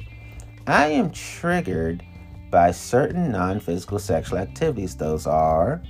I 0.66 0.86
am 0.86 1.10
triggered 1.10 2.02
by 2.50 2.70
certain 2.70 3.32
non 3.32 3.60
physical 3.60 3.98
sexual 3.98 4.38
activities. 4.38 4.96
Those 4.96 5.26
are 5.26 5.82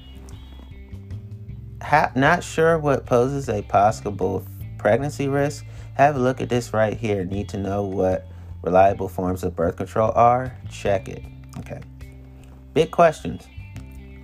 ha- 1.83 2.11
not 2.17 2.43
sure 2.43 2.79
what 2.79 3.07
poses 3.07 3.49
a 3.49 3.63
possible 3.63 4.45
pregnancy 4.85 5.29
risk. 5.29 5.65
Have 5.95 6.15
a 6.15 6.19
look 6.19 6.43
at 6.43 6.51
this 6.51 6.75
right 6.75 6.95
here. 6.95 7.25
Need 7.25 7.49
to 7.49 7.57
know 7.57 7.85
what 7.85 8.27
reliable 8.61 9.09
forms 9.09 9.43
of 9.43 9.57
birth 9.57 9.77
control 9.77 10.13
are? 10.15 10.55
Check 10.71 11.09
it. 11.09 11.25
Okay. 11.61 11.81
Big 12.75 12.91
questions. 12.91 13.47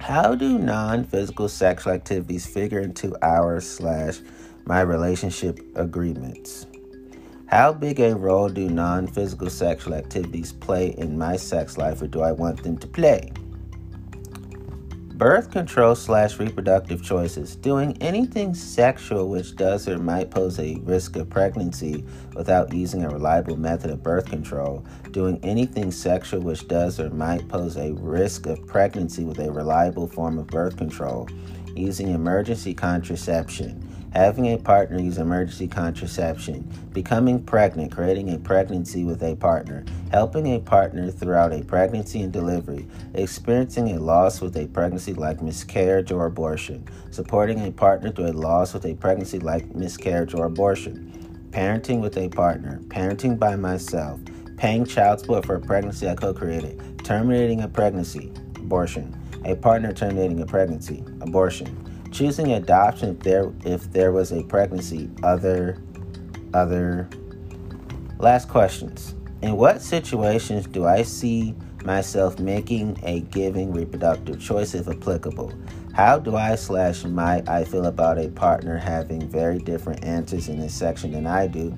How 0.01 0.35
do 0.35 0.59
non-physical 0.59 1.49
sexual 1.49 1.95
activities 1.95 2.47
figure 2.47 2.81
into 2.81 3.17
our 3.23 3.63
slash 3.63 4.19
my 4.67 4.83
relationship 4.83 5.61
agreements? 5.77 6.67
How 7.47 7.73
big 7.73 7.99
a 7.99 8.15
role 8.15 8.51
do 8.51 8.69
non-physical 8.69 9.49
sexual 9.49 9.95
activities 9.95 10.53
play 10.53 10.89
in 10.99 11.17
my 11.17 11.37
sex 11.37 11.79
life 11.79 12.03
or 12.03 12.07
do 12.07 12.21
I 12.21 12.33
want 12.33 12.63
them 12.63 12.77
to 12.77 12.87
play? 12.87 13.33
Birth 15.21 15.51
control 15.51 15.95
slash 15.97 16.39
reproductive 16.39 17.03
choices. 17.03 17.55
Doing 17.55 17.95
anything 18.01 18.55
sexual 18.55 19.29
which 19.29 19.55
does 19.55 19.87
or 19.87 19.99
might 19.99 20.31
pose 20.31 20.59
a 20.59 20.77
risk 20.77 21.17
of 21.17 21.29
pregnancy 21.29 22.07
without 22.35 22.73
using 22.73 23.05
a 23.05 23.11
reliable 23.11 23.59
method 23.59 23.91
of 23.91 24.03
birth 24.03 24.31
control. 24.31 24.83
Doing 25.11 25.39
anything 25.43 25.91
sexual 25.91 26.41
which 26.41 26.67
does 26.69 26.99
or 26.99 27.11
might 27.11 27.47
pose 27.49 27.77
a 27.77 27.93
risk 27.93 28.47
of 28.47 28.67
pregnancy 28.67 29.25
with 29.25 29.41
a 29.41 29.53
reliable 29.53 30.07
form 30.07 30.39
of 30.39 30.47
birth 30.47 30.79
control. 30.79 31.29
Using 31.77 32.09
emergency 32.09 32.73
contraception 32.73 33.90
having 34.13 34.47
a 34.47 34.59
partner 34.59 34.99
use 34.99 35.19
emergency 35.19 35.69
contraception, 35.69 36.63
becoming 36.93 37.43
pregnant, 37.43 37.93
creating 37.93 38.35
a 38.35 38.39
pregnancy 38.39 39.05
with 39.05 39.23
a 39.23 39.37
partner, 39.37 39.85
helping 40.11 40.55
a 40.55 40.59
partner 40.59 41.11
throughout 41.11 41.53
a 41.53 41.63
pregnancy 41.63 42.23
and 42.23 42.33
delivery, 42.33 42.87
experiencing 43.15 43.91
a 43.91 44.01
loss 44.01 44.41
with 44.41 44.57
a 44.57 44.67
pregnancy 44.69 45.15
like 45.15 45.41
miscarriage 45.41 46.11
or 46.11 46.27
abortion, 46.27 46.85
supporting 47.11 47.65
a 47.67 47.71
partner 47.71 48.11
through 48.11 48.31
a 48.31 48.33
loss 48.33 48.75
with 48.75 48.85
a 48.85 48.95
pregnancy 48.95 49.39
like 49.39 49.75
miscarriage 49.75 50.35
or 50.35 50.47
abortion, 50.47 51.49
parenting 51.51 52.01
with 52.01 52.17
a 52.17 52.29
partner, 52.29 52.81
parenting 52.89 53.39
by 53.39 53.55
myself, 53.55 54.21
paying 54.57 54.85
child 54.85 55.21
support 55.21 55.47
for 55.47 55.55
a 55.55 55.61
pregnancy 55.61 56.09
I 56.09 56.17
co 56.17 56.35
created, 56.35 57.05
terminating 57.05 57.61
a 57.63 57.69
pregnancy, 57.69 58.33
abortion, 58.57 59.17
a 59.45 59.55
partner 59.55 59.93
terminating 59.93 60.41
a 60.41 60.47
pregnancy, 60.47 61.05
abortion 61.21 61.90
choosing 62.11 62.53
adoption 62.53 63.11
if 63.11 63.21
there 63.21 63.53
if 63.65 63.93
there 63.93 64.13
was 64.13 64.33
a 64.33 64.43
pregnancy. 64.45 65.11
Other 65.23 65.83
other 66.55 67.09
last 68.19 68.49
questions. 68.49 69.15
In 69.43 69.57
what 69.57 69.81
situations 69.81 70.67
do 70.67 70.85
i 70.85 71.03
see 71.03 71.55
myself 71.85 72.39
making 72.39 72.99
a 73.05 73.21
giving 73.21 73.73
reproductive 73.73 74.41
choice 74.41 74.75
if 74.75 74.89
applicable? 74.89 75.53
How 75.95 76.19
do 76.19 76.37
i 76.37 76.55
slash 76.55 77.05
might 77.05 77.49
i 77.49 77.65
feel 77.65 77.87
about 77.87 78.19
a 78.19 78.29
partner 78.29 78.77
having 78.77 79.29
very 79.29 79.59
different 79.59 80.05
answers 80.05 80.49
in 80.49 80.59
this 80.61 80.75
section 80.75 81.13
than 81.13 81.27
i 81.27 81.47
do? 81.47 81.77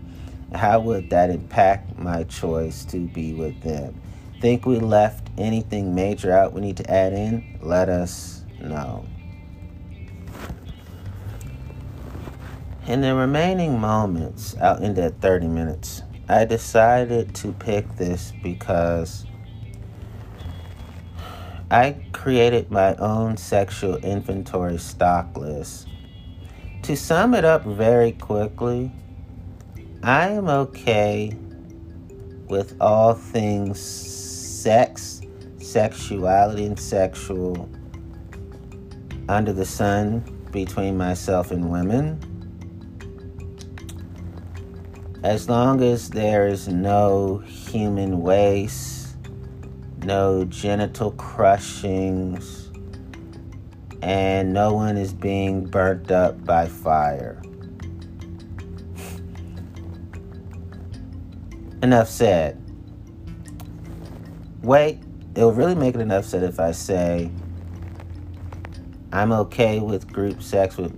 How 0.55 0.81
would 0.81 1.09
that 1.11 1.31
impact 1.31 1.99
my 1.99 2.25
choice 2.25 2.85
to 2.87 3.07
be 3.09 3.33
with 3.33 3.61
them? 3.63 4.01
Think 4.41 4.67
we 4.67 4.79
left 4.81 5.29
anything 5.39 5.95
major 5.95 6.33
out 6.33 6.53
we 6.53 6.61
need 6.61 6.77
to 6.79 6.91
add 6.91 7.13
in? 7.13 7.59
Let 7.63 7.89
us 7.89 8.45
know 8.61 9.07
In 12.85 13.01
the 13.01 13.15
remaining 13.15 13.79
moments, 13.79 14.57
out 14.57 14.83
in 14.83 14.95
that 14.95 15.21
30 15.21 15.47
minutes, 15.47 16.03
I 16.29 16.45
decided 16.45 17.33
to 17.37 17.53
pick 17.53 17.97
this 17.97 18.33
because 18.43 19.25
I 21.71 22.05
created 22.13 22.73
my 22.73 22.97
own 22.97 23.37
sexual 23.37 23.99
inventory 23.99 24.79
stock 24.79 25.37
list. 25.37 25.87
To 26.83 26.97
sum 26.97 27.35
it 27.35 27.45
up 27.45 27.65
very 27.65 28.13
quickly, 28.13 28.91
I 30.03 30.31
am 30.31 30.49
okay 30.49 31.37
with 32.49 32.77
all 32.81 33.15
things 33.15 33.81
sex, 33.81 35.21
sexuality, 35.59 36.67
and 36.67 36.79
sexual 36.79 37.71
under 39.29 39.53
the 39.53 39.65
sun 39.65 40.25
between 40.51 40.97
myself 40.97 41.53
and 41.53 41.71
women 41.71 42.21
as 45.23 45.49
long 45.49 45.83
as 45.83 46.11
there 46.11 46.47
is 46.47 46.69
no 46.69 47.39
human 47.39 48.21
waste, 48.21 49.17
no 49.99 50.45
genital 50.45 51.13
crushings, 51.13 52.71
and 54.03 54.53
no 54.53 54.75
one 54.75 54.97
is 54.97 55.13
being 55.13 55.65
burnt 55.65 56.11
up 56.11 56.45
by 56.45 56.67
fire. 56.67 57.41
enough 61.83 62.09
said. 62.09 62.59
Wait, 64.63 65.01
it'll 65.35 65.53
really 65.53 65.75
make 65.75 65.95
it 65.97 66.01
enough 66.01 66.25
said 66.25 66.45
if 66.45 66.61
I 66.61 66.71
say 66.71 67.31
I'm 69.13 69.33
okay 69.33 69.81
with 69.81 70.11
group 70.11 70.43
sex 70.43 70.77
with 70.77 70.97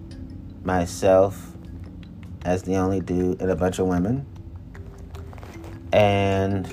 myself 0.64 1.53
as 2.44 2.62
the 2.62 2.76
only 2.76 3.00
dude 3.00 3.40
and 3.40 3.50
a 3.50 3.56
bunch 3.56 3.78
of 3.78 3.86
women. 3.86 4.26
And 5.92 6.66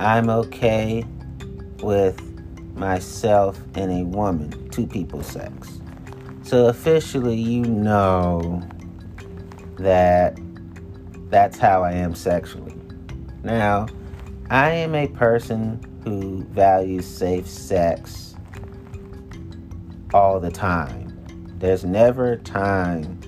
I'm 0.00 0.30
okay 0.30 1.04
with 1.82 2.18
myself 2.74 3.60
and 3.74 3.92
a 3.92 4.04
woman, 4.04 4.70
two 4.70 4.86
people 4.86 5.22
sex. 5.22 5.80
So 6.42 6.66
officially, 6.66 7.36
you 7.36 7.62
know 7.62 8.62
that 9.76 10.38
that's 11.28 11.58
how 11.58 11.84
I 11.84 11.92
am 11.92 12.14
sexually. 12.14 12.74
Now, 13.44 13.86
I 14.50 14.70
am 14.70 14.94
a 14.94 15.06
person 15.06 15.80
who 16.02 16.44
values 16.44 17.06
safe 17.06 17.46
sex 17.46 18.34
all 20.12 20.40
the 20.40 20.50
time. 20.50 21.09
There's 21.60 21.84
never 21.84 22.32
a 22.32 22.36
time 22.38 23.20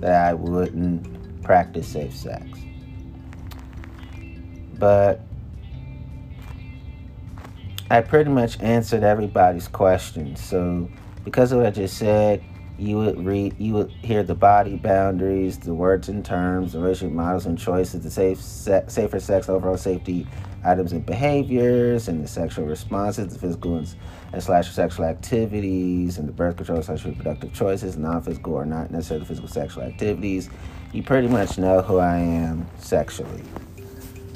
that 0.00 0.28
I 0.28 0.34
wouldn't 0.34 1.42
practice 1.42 1.86
safe 1.86 2.14
sex. 2.14 2.44
But 4.74 5.20
I 7.88 8.00
pretty 8.00 8.30
much 8.30 8.60
answered 8.60 9.04
everybody's 9.04 9.68
questions. 9.68 10.40
So 10.40 10.90
because 11.24 11.52
of 11.52 11.58
what 11.58 11.68
I 11.68 11.70
just 11.70 11.96
said, 11.96 12.42
you 12.76 12.98
would 12.98 13.24
read 13.24 13.54
you 13.58 13.72
would 13.74 13.90
hear 13.90 14.24
the 14.24 14.34
body 14.34 14.76
boundaries, 14.76 15.56
the 15.58 15.72
words 15.72 16.08
and 16.08 16.24
terms, 16.24 16.72
the 16.72 16.80
relationship 16.80 17.14
models 17.14 17.46
and 17.46 17.56
choices, 17.56 18.02
the 18.02 18.10
safe 18.10 18.42
se- 18.42 18.84
safer 18.88 19.20
sex, 19.20 19.48
overall 19.48 19.76
safety, 19.76 20.26
items 20.66 20.92
and 20.92 21.06
behaviors 21.06 22.08
and 22.08 22.22
the 22.22 22.28
sexual 22.28 22.66
responses, 22.66 23.32
the 23.32 23.38
physical 23.38 23.76
and, 23.76 23.94
and 24.32 24.42
slash 24.42 24.70
sexual 24.70 25.04
activities, 25.04 26.18
and 26.18 26.28
the 26.28 26.32
birth 26.32 26.56
control 26.56 26.82
slash 26.82 27.04
reproductive 27.04 27.52
choices, 27.52 27.96
non-physical 27.96 28.52
or 28.52 28.66
not 28.66 28.90
necessarily 28.90 29.24
physical 29.24 29.48
sexual 29.48 29.84
activities. 29.84 30.50
You 30.92 31.02
pretty 31.02 31.28
much 31.28 31.58
know 31.58 31.82
who 31.82 31.98
I 31.98 32.16
am 32.16 32.66
sexually. 32.78 33.42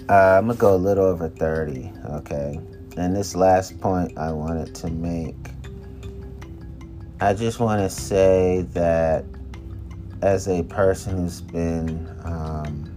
Uh, 0.09 0.39
I'm 0.39 0.47
gonna 0.47 0.59
go 0.59 0.75
a 0.75 0.77
little 0.77 1.05
over 1.05 1.29
30, 1.29 1.93
okay? 2.11 2.61
And 2.97 3.15
this 3.15 3.37
last 3.37 3.81
point 3.81 4.17
I 4.19 4.33
wanted 4.33 4.75
to 4.77 4.91
make, 4.91 5.37
I 7.21 7.35
just 7.35 7.61
want 7.61 7.81
to 7.81 7.91
say 7.91 8.67
that 8.73 9.25
as 10.23 10.49
a 10.49 10.63
person 10.65 11.17
who's 11.17 11.41
been 11.41 12.09
um, 12.25 12.91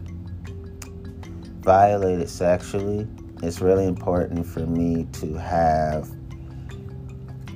violated 1.62 2.30
sexually, 2.30 3.08
it's 3.44 3.60
really 3.60 3.86
important 3.86 4.46
for 4.48 4.62
me 4.62 5.06
to 5.12 5.34
have 5.36 6.10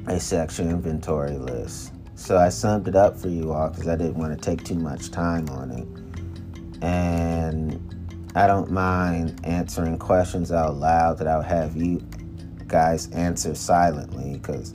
a 0.07 0.19
sexual 0.19 0.69
inventory 0.69 1.37
list. 1.37 1.93
So 2.15 2.37
I 2.37 2.49
summed 2.49 2.89
it 2.89 2.95
up 2.95 3.17
for 3.17 3.29
you 3.29 3.53
all 3.53 3.69
because 3.69 3.87
I 3.87 3.95
didn't 3.95 4.15
want 4.15 4.33
to 4.33 4.37
take 4.37 4.65
too 4.65 4.75
much 4.75 5.11
time 5.11 5.47
on 5.49 5.71
it. 5.71 6.83
And 6.83 8.31
I 8.35 8.47
don't 8.47 8.69
mind 8.69 9.39
answering 9.45 9.97
questions 9.97 10.51
out 10.51 10.75
loud 10.75 11.19
that 11.19 11.27
I'll 11.27 11.41
have 11.41 11.77
you 11.77 12.05
guys 12.67 13.09
answer 13.11 13.55
silently 13.55 14.33
because 14.33 14.73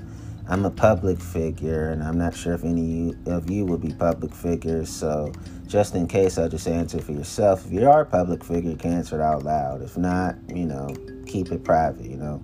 I'm 0.48 0.64
a 0.64 0.70
public 0.70 1.20
figure 1.20 1.90
and 1.90 2.02
I'm 2.02 2.18
not 2.18 2.34
sure 2.34 2.52
if 2.54 2.64
any 2.64 3.14
of 3.26 3.48
you 3.48 3.64
will 3.64 3.78
be 3.78 3.92
public 3.92 4.34
figures. 4.34 4.90
So 4.90 5.32
just 5.66 5.94
in 5.94 6.06
case, 6.06 6.36
I'll 6.36 6.48
just 6.48 6.66
answer 6.66 7.00
for 7.00 7.12
yourself. 7.12 7.64
If 7.66 7.72
you 7.72 7.88
are 7.88 8.02
a 8.02 8.06
public 8.06 8.44
figure, 8.44 8.70
you 8.70 8.76
can 8.76 8.92
answer 8.92 9.20
it 9.20 9.22
out 9.22 9.44
loud. 9.44 9.82
If 9.82 9.96
not, 9.96 10.36
you 10.48 10.66
know, 10.66 10.94
keep 11.26 11.52
it 11.52 11.64
private, 11.64 12.04
you 12.04 12.16
know. 12.16 12.42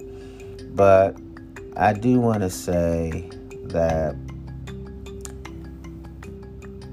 But 0.75 1.17
I 1.77 1.93
do 1.93 2.21
want 2.21 2.41
to 2.41 2.51
say 2.51 3.31
that 3.65 4.17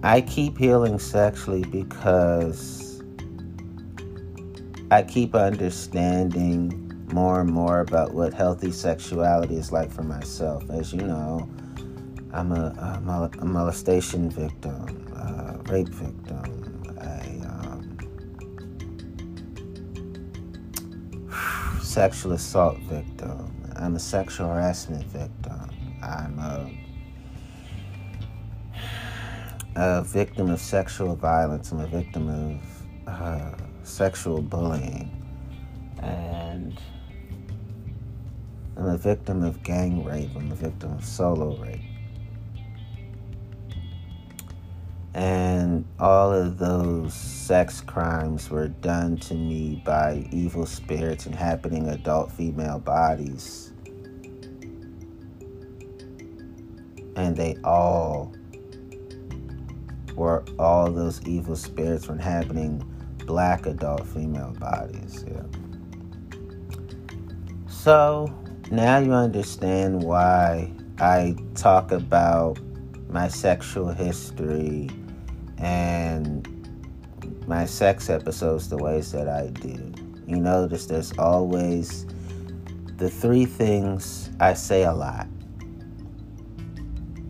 I 0.03 0.21
keep 0.21 0.57
healing 0.57 0.99
sexually 0.99 1.63
because 1.63 3.01
I 4.91 5.03
keep 5.03 5.33
understanding 5.33 6.84
more 7.11 7.41
and 7.41 7.49
more 7.49 7.81
about 7.81 8.13
what 8.13 8.33
healthy 8.33 8.71
sexuality 8.71 9.55
is 9.55 9.71
like 9.71 9.91
for 9.91 10.03
myself. 10.03 10.69
As 10.69 10.93
you 10.93 11.01
know, 11.01 11.49
I'm 12.33 12.51
a, 12.51 13.01
a, 13.07 13.31
a 13.39 13.45
molestation 13.45 14.29
victim 14.29 15.05
a 15.25 15.57
rape 15.69 15.89
victim, 15.89 16.83
a 16.97 17.41
um, 17.47 17.97
sexual 21.81 22.33
assault 22.33 22.77
victim. 22.81 23.51
I'm 23.75 23.95
a 23.95 23.99
sexual 23.99 24.47
harassment 24.47 25.05
victim. 25.05 25.69
I'm 26.01 26.39
a, 26.39 26.71
a 29.75 30.03
victim 30.03 30.49
of 30.49 30.59
sexual 30.59 31.15
violence. 31.15 31.71
I'm 31.71 31.79
a 31.79 31.87
victim 31.87 32.29
of 32.29 32.61
uh, 33.07 33.55
sexual 33.83 34.41
bullying. 34.41 35.11
And 35.99 36.79
I'm 38.77 38.87
a 38.87 38.97
victim 38.97 39.43
of 39.43 39.63
gang 39.63 40.03
rape. 40.03 40.31
I'm 40.35 40.51
a 40.51 40.55
victim 40.55 40.93
of 40.93 41.05
solo 41.05 41.55
rape. 41.57 41.81
And 45.13 45.85
all 45.97 46.33
of 46.33 46.57
those 46.57 47.13
sex 47.13 47.79
crimes 47.79 48.49
were 48.49 48.67
done 48.67 49.15
to 49.17 49.33
me 49.33 49.81
by 49.85 50.27
evil 50.31 50.65
spirits 50.65 51.25
inhabiting 51.25 51.87
adult 51.87 52.33
female 52.33 52.79
bodies. 52.79 53.71
And 57.15 57.37
they 57.37 57.55
all 57.63 58.33
were, 60.15 60.43
all 60.59 60.91
those 60.91 61.25
evil 61.25 61.55
spirits 61.55 62.09
were 62.09 62.15
inhabiting 62.15 62.83
black 63.25 63.67
adult 63.67 64.05
female 64.05 64.53
bodies. 64.59 65.23
Yeah. 65.25 65.43
So 67.69 68.33
now 68.71 68.97
you 68.97 69.11
understand 69.11 70.03
why 70.03 70.71
I 70.99 71.35
talk 71.55 71.91
about 71.91 72.59
my 73.09 73.27
sexual 73.27 73.89
history 73.89 74.89
and 75.57 76.47
my 77.47 77.65
sex 77.65 78.09
episodes 78.09 78.69
the 78.69 78.77
ways 78.77 79.11
that 79.11 79.29
I 79.29 79.47
do. 79.47 79.93
You 80.27 80.37
notice 80.37 80.87
there's 80.87 81.17
always 81.17 82.05
the 82.97 83.09
three 83.09 83.45
things 83.45 84.31
I 84.39 84.53
say 84.53 84.83
a 84.83 84.93
lot. 84.93 85.27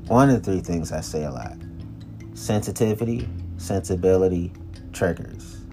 One 0.07 0.29
of 0.29 0.43
the 0.43 0.51
three 0.51 0.61
things 0.61 0.91
I 0.91 1.01
say 1.01 1.23
a 1.23 1.31
lot 1.31 1.57
sensitivity, 2.35 3.27
sensibility, 3.57 4.51
triggers. 4.93 5.63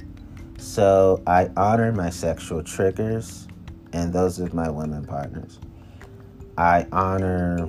So 0.59 1.23
I 1.27 1.51
honor 1.57 1.93
my 1.93 2.09
sexual 2.09 2.63
triggers, 2.63 3.49
and 3.93 4.13
those 4.13 4.41
are 4.41 4.49
my 4.55 4.71
women 4.71 5.05
partners. 5.05 5.59
I 6.59 6.87
honor 6.93 7.67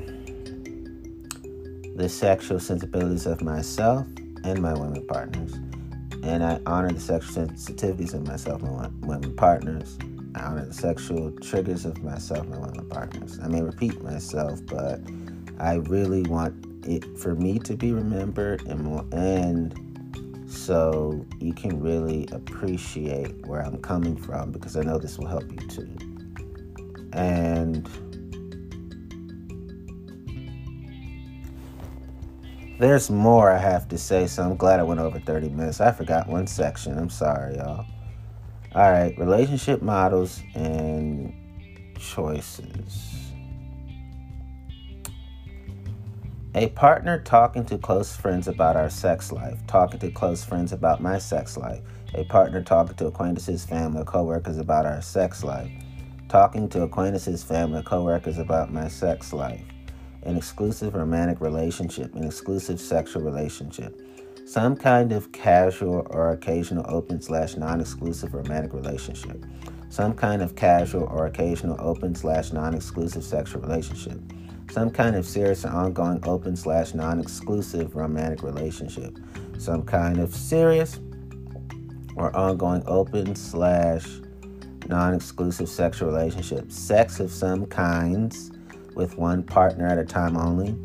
the 1.95 2.09
sexual 2.09 2.59
sensibilities 2.59 3.25
of 3.25 3.41
myself 3.41 4.07
and 4.43 4.62
my 4.62 4.73
women 4.73 5.05
partners. 5.07 5.53
And 6.23 6.43
I 6.43 6.59
honor 6.65 6.91
the 6.91 6.99
sexual 6.99 7.47
sensitivities 7.47 8.13
of 8.13 8.25
myself 8.25 8.62
and 8.63 8.75
my 8.75 8.89
women 9.07 9.36
partners. 9.36 9.97
I 10.36 10.41
honor 10.41 10.65
the 10.65 10.73
sexual 10.73 11.31
triggers 11.41 11.86
of 11.86 12.01
myself 12.03 12.41
and 12.41 12.51
my 12.51 12.59
women 12.59 12.89
partners. 12.89 13.39
I 13.41 13.47
may 13.47 13.62
repeat 13.62 14.01
myself, 14.01 14.59
but 14.65 15.01
I 15.59 15.75
really 15.75 16.23
want 16.23 16.65
it 16.88 17.17
for 17.17 17.36
me 17.36 17.59
to 17.59 17.75
be 17.77 17.93
remembered 17.93 18.65
and 18.67 18.81
more 18.81 19.05
and 19.13 19.79
so 20.47 21.25
you 21.39 21.53
can 21.53 21.79
really 21.81 22.27
appreciate 22.31 23.45
where 23.47 23.62
I'm 23.62 23.77
coming 23.81 24.15
from 24.15 24.51
because 24.51 24.75
I 24.77 24.81
know 24.81 24.97
this 24.97 25.17
will 25.17 25.27
help 25.27 25.49
you 25.51 25.67
too. 25.67 26.12
And 27.13 27.88
There's 32.80 33.10
more 33.10 33.49
I 33.49 33.60
have 33.60 33.88
to 33.89 33.97
say, 33.97 34.28
so 34.28 34.43
I'm 34.43 34.58
glad 34.58 34.80
I 34.82 34.84
went 34.84 34.99
over 34.99 35.17
30 35.17 35.49
minutes. 35.49 35.80
I 35.80 35.91
forgot 35.91 36.28
one 36.28 36.47
section. 36.47 36.97
I'm 36.97 37.10
sorry, 37.10 37.56
y'all. 37.56 37.86
All 38.76 38.91
right, 38.91 39.17
relationship 39.17 39.82
models 39.82 40.41
and 40.56 41.34
choices. 41.97 43.32
A 46.56 46.67
partner 46.69 47.19
talking 47.19 47.63
to 47.67 47.78
close 47.78 48.15
friends 48.15 48.47
about 48.47 48.76
our 48.76 48.89
sex 48.89 49.32
life, 49.32 49.65
talking 49.65 49.99
to 49.99 50.12
close 50.12 50.43
friends 50.43 50.73
about 50.73 51.02
my 51.02 51.19
sex 51.19 51.56
life. 51.56 51.80
A 52.15 52.26
partner 52.26 52.62
talking 52.62 52.95
to 52.95 53.08
acquaintances, 53.08 53.63
family, 53.63 54.02
or 54.02 54.06
coworkers 54.06 54.58
about 54.58 54.86
our 54.86 55.02
sex 55.02 55.43
life. 55.43 55.71
Talking 56.34 56.67
to 56.69 56.82
acquaintances, 56.82 57.43
family, 57.43 57.84
coworkers 57.84 58.39
about 58.39 58.74
my 58.74 58.88
sex 58.88 59.34
life. 59.34 59.63
An 60.24 60.36
exclusive 60.36 60.96
romantic 60.96 61.39
relationship, 61.39 62.15
an 62.15 62.24
exclusive 62.24 62.82
sexual 62.82 63.22
relationship, 63.22 64.02
some 64.43 64.76
kind 64.76 65.12
of 65.12 65.32
casual 65.32 66.08
or 66.10 66.32
occasional 66.32 66.86
open 66.88 67.22
slash 67.22 67.56
non 67.56 67.80
exclusive 67.80 68.34
romantic 68.34 68.74
relationship, 68.74 69.46
some 69.89 70.15
kind 70.15 70.41
of 70.41 70.56
casual 70.56 71.04
or 71.04 71.28
occasional 71.28 71.78
open 71.80 72.15
slash 72.15 72.52
non 72.52 72.74
exclusive 72.74 73.24
sexual 73.24 73.62
relationship, 73.62 74.19
some 74.72 74.89
kind 74.89 75.15
of 75.15 75.28
serious 75.28 75.65
and 75.65 75.76
ongoing 75.76 76.19
open 76.24 76.56
slash 76.56 76.96
non 76.96 77.19
exclusive 77.19 77.96
romantic 77.96 78.41
relationship, 78.41 79.19
some 79.60 79.84
kind 79.84 80.17
of 80.17 80.34
serious 80.34 81.00
or 82.15 82.36
ongoing 82.36 82.82
open 82.88 83.36
slash 83.36 84.08
non 84.88 85.13
exclusive 85.13 85.69
sexual 85.69 86.10
relationship, 86.10 86.71
sex 86.71 87.19
of 87.19 87.31
some 87.31 87.65
kinds 87.65 88.52
with 88.96 89.17
one 89.17 89.44
partner 89.44 89.88
at 89.88 89.98
a 89.98 90.06
time 90.06 90.38
only, 90.38 90.75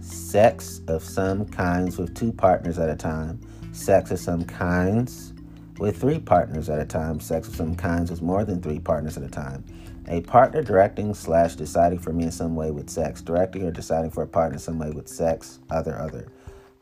sex 0.00 0.80
of 0.88 1.02
some 1.02 1.46
kinds 1.46 1.98
with 1.98 2.14
two 2.14 2.32
partners 2.32 2.78
at 2.78 2.88
a 2.88 2.96
time, 2.96 3.40
sex 3.72 4.10
of 4.10 4.18
some 4.18 4.44
kinds 4.44 5.32
with 5.78 5.98
three 5.98 6.18
partners 6.18 6.68
at 6.68 6.78
a 6.78 6.84
time, 6.84 7.18
sex 7.20 7.48
of 7.48 7.56
some 7.56 7.74
kinds 7.74 8.10
with 8.10 8.22
more 8.22 8.44
than 8.44 8.60
three 8.60 8.78
partners 8.78 9.16
at 9.16 9.22
a 9.22 9.28
time. 9.28 9.64
A 10.08 10.20
partner 10.22 10.62
directing 10.62 11.14
slash 11.14 11.54
deciding 11.54 11.98
for 11.98 12.12
me 12.12 12.24
in 12.24 12.32
some 12.32 12.56
way 12.56 12.70
with 12.70 12.90
sex, 12.90 13.22
directing 13.22 13.64
or 13.64 13.70
deciding 13.70 14.10
for 14.10 14.22
a 14.22 14.26
partner 14.26 14.54
in 14.54 14.60
some 14.60 14.78
way 14.78 14.90
with 14.90 15.08
sex, 15.08 15.60
other, 15.70 15.98
other. 15.98 16.26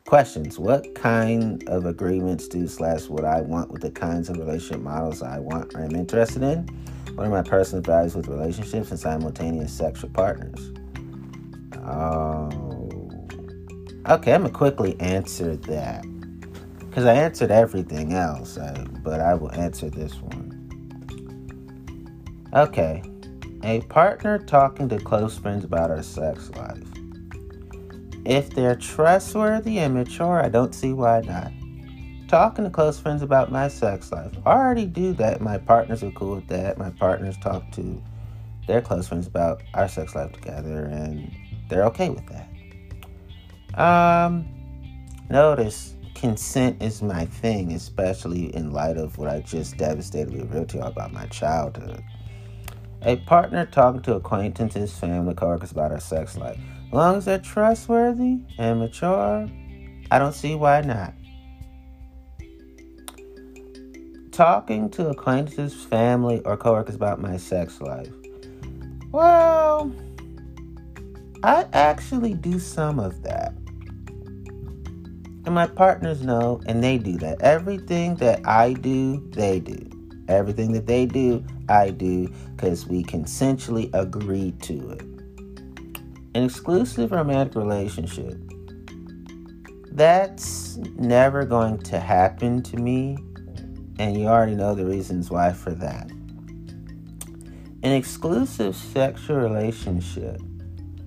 Questions 0.09 0.57
What 0.57 0.95
kind 0.95 1.63
of 1.69 1.85
agreements 1.85 2.47
do 2.47 2.67
slash 2.67 3.03
what 3.09 3.23
I 3.25 3.41
want 3.41 3.69
with 3.69 3.83
the 3.83 3.91
kinds 3.91 4.27
of 4.27 4.39
relationship 4.39 4.81
models 4.81 5.21
I 5.21 5.37
want 5.37 5.75
or 5.75 5.83
am 5.83 5.91
interested 5.91 6.41
in? 6.41 6.67
What 7.13 7.27
are 7.27 7.29
my 7.29 7.43
personal 7.43 7.83
values 7.83 8.15
with 8.15 8.27
relationships 8.27 8.89
and 8.89 8.99
simultaneous 8.99 9.71
sexual 9.71 10.09
partners? 10.09 10.73
Oh. 11.85 12.49
Okay, 14.09 14.33
I'm 14.33 14.41
going 14.41 14.45
to 14.45 14.49
quickly 14.49 14.99
answer 14.99 15.55
that. 15.55 16.03
Because 16.79 17.05
I 17.05 17.13
answered 17.13 17.51
everything 17.51 18.13
else, 18.13 18.57
uh, 18.57 18.87
but 19.03 19.19
I 19.19 19.35
will 19.35 19.51
answer 19.51 19.91
this 19.91 20.15
one. 20.15 20.55
Okay, 22.55 23.03
a 23.61 23.81
partner 23.81 24.39
talking 24.39 24.89
to 24.89 24.97
close 24.97 25.37
friends 25.37 25.65
about 25.65 25.91
our 25.91 26.01
sex 26.01 26.49
life. 26.55 26.88
If 28.29 28.51
they're 28.51 28.75
trustworthy 28.75 29.79
and 29.79 29.95
mature, 29.95 30.39
I 30.39 30.49
don't 30.49 30.75
see 30.75 30.93
why 30.93 31.21
not. 31.21 31.51
Talking 32.27 32.63
to 32.63 32.69
close 32.69 32.99
friends 32.99 33.23
about 33.23 33.51
my 33.51 33.67
sex 33.69 34.11
life. 34.11 34.31
I 34.45 34.51
already 34.51 34.85
do 34.85 35.13
that. 35.13 35.41
My 35.41 35.57
partners 35.57 36.03
are 36.03 36.11
cool 36.11 36.35
with 36.35 36.47
that. 36.49 36.77
My 36.77 36.91
partners 36.91 37.37
talk 37.41 37.71
to 37.71 38.03
their 38.67 38.81
close 38.81 39.07
friends 39.07 39.25
about 39.25 39.63
our 39.73 39.87
sex 39.87 40.13
life 40.13 40.31
together, 40.31 40.85
and 40.85 41.35
they're 41.69 41.85
okay 41.85 42.11
with 42.11 42.23
that. 42.27 43.81
Um, 43.81 44.47
notice 45.31 45.95
consent 46.13 46.83
is 46.83 47.01
my 47.01 47.25
thing, 47.25 47.71
especially 47.71 48.55
in 48.55 48.71
light 48.71 48.97
of 48.97 49.17
what 49.17 49.27
I 49.27 49.39
just 49.39 49.75
devastatedly 49.77 50.41
revealed 50.41 50.69
to 50.69 50.77
y'all 50.77 50.89
about 50.89 51.11
my 51.11 51.25
childhood. 51.25 52.03
A 53.01 53.15
partner 53.15 53.65
talking 53.65 54.03
to 54.03 54.13
acquaintances, 54.13 54.95
family, 54.95 55.33
coworkers 55.33 55.71
about 55.71 55.91
our 55.91 55.99
sex 55.99 56.37
life. 56.37 56.59
As 56.89 56.93
long 56.93 57.17
as 57.17 57.25
they're 57.25 57.37
trustworthy 57.37 58.39
and 58.57 58.79
mature, 58.79 59.47
I 60.09 60.17
don't 60.17 60.33
see 60.33 60.55
why 60.55 60.81
not. 60.81 61.13
Talking 64.31 64.89
to 64.91 65.09
acquaintances, 65.09 65.85
family, 65.85 66.41
or 66.45 66.57
coworkers 66.57 66.95
about 66.95 67.21
my 67.21 67.37
sex 67.37 67.79
life. 67.79 68.09
Well, 69.11 69.93
I 71.43 71.67
actually 71.73 72.33
do 72.33 72.57
some 72.57 72.99
of 72.99 73.21
that. 73.21 73.53
And 75.45 75.53
my 75.53 75.67
partners 75.67 76.23
know, 76.23 76.59
and 76.65 76.83
they 76.83 76.97
do 76.97 77.19
that. 77.19 77.39
Everything 77.43 78.15
that 78.15 78.41
I 78.47 78.73
do, 78.73 79.23
they 79.29 79.59
do. 79.59 79.77
Everything 80.27 80.71
that 80.71 80.87
they 80.87 81.05
do, 81.05 81.45
I 81.69 81.91
do, 81.91 82.33
because 82.55 82.87
we 82.87 83.03
consensually 83.03 83.91
agreed 83.93 84.59
to 84.63 84.89
it 84.89 85.08
an 86.35 86.43
exclusive 86.43 87.11
romantic 87.11 87.55
relationship. 87.55 88.37
That's 89.91 90.77
never 90.95 91.45
going 91.45 91.79
to 91.79 91.99
happen 91.99 92.61
to 92.63 92.77
me, 92.77 93.17
and 93.97 94.15
you 94.15 94.27
already 94.27 94.55
know 94.55 94.75
the 94.75 94.85
reasons 94.85 95.31
why 95.31 95.51
for 95.51 95.71
that. 95.71 96.09
An 97.81 97.91
exclusive 97.91 98.75
sexual 98.75 99.37
relationship. 99.37 100.39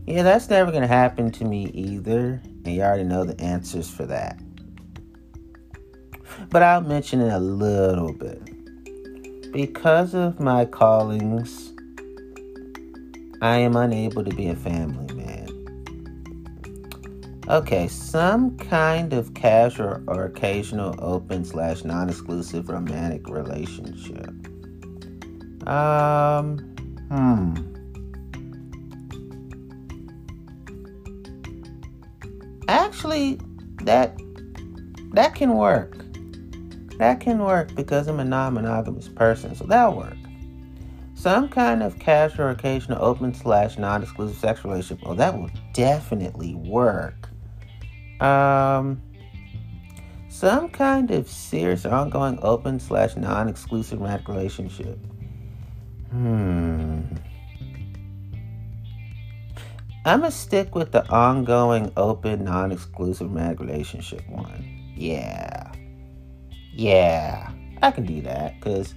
Yeah, 0.06 0.22
that's 0.22 0.50
never 0.50 0.70
going 0.72 0.82
to 0.82 0.88
happen 0.88 1.30
to 1.32 1.44
me 1.44 1.66
either, 1.66 2.42
and 2.64 2.66
you 2.66 2.82
already 2.82 3.04
know 3.04 3.24
the 3.24 3.40
answers 3.40 3.88
for 3.88 4.04
that. 4.06 4.40
But 6.50 6.62
I'll 6.62 6.80
mention 6.80 7.20
it 7.20 7.32
a 7.32 7.38
little 7.38 8.12
bit. 8.12 9.52
Because 9.52 10.14
of 10.14 10.40
my 10.40 10.64
callings, 10.64 11.72
I 13.40 13.58
am 13.58 13.76
unable 13.76 14.24
to 14.24 14.34
be 14.34 14.48
a 14.48 14.56
family 14.56 15.11
Okay, 17.52 17.86
some 17.86 18.56
kind 18.56 19.12
of 19.12 19.34
casual 19.34 20.02
or 20.06 20.24
occasional 20.24 20.94
open 20.98 21.44
slash 21.44 21.84
non 21.84 22.08
exclusive 22.08 22.70
romantic 22.70 23.28
relationship. 23.28 24.30
Um, 25.68 26.56
hmm. 27.10 27.54
Actually, 32.68 33.38
that 33.82 34.18
that 35.12 35.34
can 35.34 35.52
work. 35.52 35.98
That 36.96 37.20
can 37.20 37.38
work 37.38 37.74
because 37.74 38.08
I'm 38.08 38.18
a 38.18 38.24
non-monogamous 38.24 39.08
person, 39.08 39.54
so 39.54 39.64
that'll 39.64 39.98
work. 39.98 40.16
Some 41.12 41.50
kind 41.50 41.82
of 41.82 41.98
casual 41.98 42.46
or 42.46 42.50
occasional 42.50 43.04
open 43.04 43.34
slash 43.34 43.76
non-exclusive 43.76 44.38
sex 44.38 44.64
relationship. 44.64 45.06
Oh, 45.06 45.12
that 45.16 45.36
will 45.38 45.50
definitely 45.74 46.54
work 46.54 47.21
um, 48.22 49.02
some 50.28 50.68
kind 50.68 51.10
of 51.10 51.28
serious 51.28 51.84
ongoing 51.84 52.38
open 52.42 52.78
slash 52.78 53.16
non-exclusive 53.16 54.00
romantic 54.00 54.28
relationship. 54.28 54.98
Hmm. 56.10 57.02
I'm 60.04 60.20
gonna 60.20 60.30
stick 60.32 60.74
with 60.74 60.92
the 60.92 61.08
ongoing 61.10 61.92
open 61.96 62.44
non-exclusive 62.44 63.28
romantic 63.28 63.60
relationship 63.60 64.28
one. 64.28 64.92
Yeah. 64.96 65.72
Yeah. 66.72 67.50
I 67.82 67.90
can 67.90 68.06
do 68.06 68.20
that 68.22 68.54
because 68.58 68.94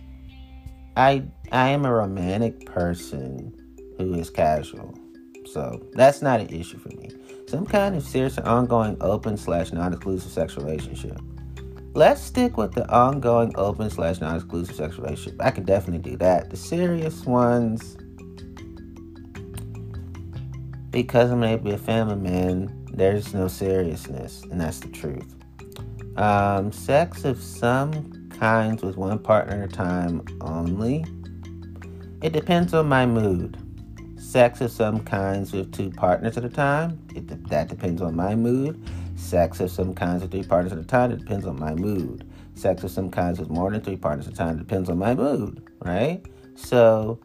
I 0.96 1.24
I 1.52 1.70
am 1.70 1.86
a 1.86 1.94
romantic 1.94 2.66
person 2.66 3.54
who 3.98 4.14
is 4.14 4.30
casual. 4.30 4.98
So 5.46 5.82
that's 5.94 6.22
not 6.22 6.40
an 6.40 6.50
issue 6.50 6.78
for 6.78 6.90
me 6.90 7.10
some 7.48 7.66
kind 7.66 7.96
of 7.96 8.04
serious 8.04 8.38
ongoing 8.40 8.98
open 9.02 9.38
slash 9.38 9.72
non-exclusive 9.72 10.32
sexual 10.32 10.66
relationship. 10.66 11.20
Let's 11.94 12.22
stick 12.22 12.58
with 12.58 12.74
the 12.74 12.90
ongoing 12.92 13.54
open 13.56 13.90
slash 13.90 14.20
non-exclusive 14.20 14.76
sexual 14.76 15.06
relationship. 15.06 15.42
I 15.42 15.52
can 15.52 15.64
definitely 15.64 16.12
do 16.12 16.18
that. 16.18 16.50
The 16.50 16.58
serious 16.58 17.26
ones, 17.26 17.96
because 20.90 21.32
I'm 21.32 21.44
able 21.44 21.60
to 21.60 21.64
be 21.64 21.72
a 21.72 21.78
family 21.78 22.16
man, 22.16 22.86
there's 22.92 23.34
no 23.34 23.48
seriousness, 23.48 24.44
and 24.44 24.60
that's 24.60 24.80
the 24.80 24.90
truth. 24.90 25.36
Um, 26.18 26.72
sex 26.72 27.26
of 27.26 27.42
some 27.42 28.30
kinds 28.38 28.82
with 28.82 28.98
one 28.98 29.20
partner 29.20 29.64
at 29.64 29.70
a 29.70 29.74
time 29.74 30.22
only. 30.42 31.06
It 32.22 32.34
depends 32.34 32.74
on 32.74 32.88
my 32.88 33.06
mood 33.06 33.58
sex 34.36 34.60
of 34.60 34.70
some 34.70 35.00
kinds 35.00 35.54
with 35.54 35.72
two 35.72 35.90
partners 35.92 36.36
at 36.36 36.44
a 36.44 36.50
time. 36.50 37.00
It, 37.16 37.48
that 37.48 37.70
depends 37.70 38.02
on 38.02 38.18
my 38.18 38.36
mood. 38.36 38.78
Sex 39.16 39.62
of 39.62 39.72
some 39.72 39.94
kinds 39.94 40.24
with 40.24 40.32
three 40.32 40.44
partners 40.44 40.74
at 40.74 40.78
a 40.78 40.84
time. 40.84 41.12
It 41.12 41.20
depends 41.20 41.46
on 41.46 41.58
my 41.58 41.74
mood. 41.74 42.30
Sex 42.54 42.84
of 42.84 42.92
some 42.92 43.10
kinds 43.10 43.40
with 43.40 43.50
more 43.50 43.72
than 43.72 43.80
three 43.80 43.96
partners 43.96 44.28
at 44.28 44.34
a 44.34 44.36
time. 44.36 44.58
It 44.58 44.68
depends 44.68 44.90
on 44.90 44.98
my 44.98 45.16
mood, 45.16 45.66
right? 45.80 46.22
So, 46.56 47.18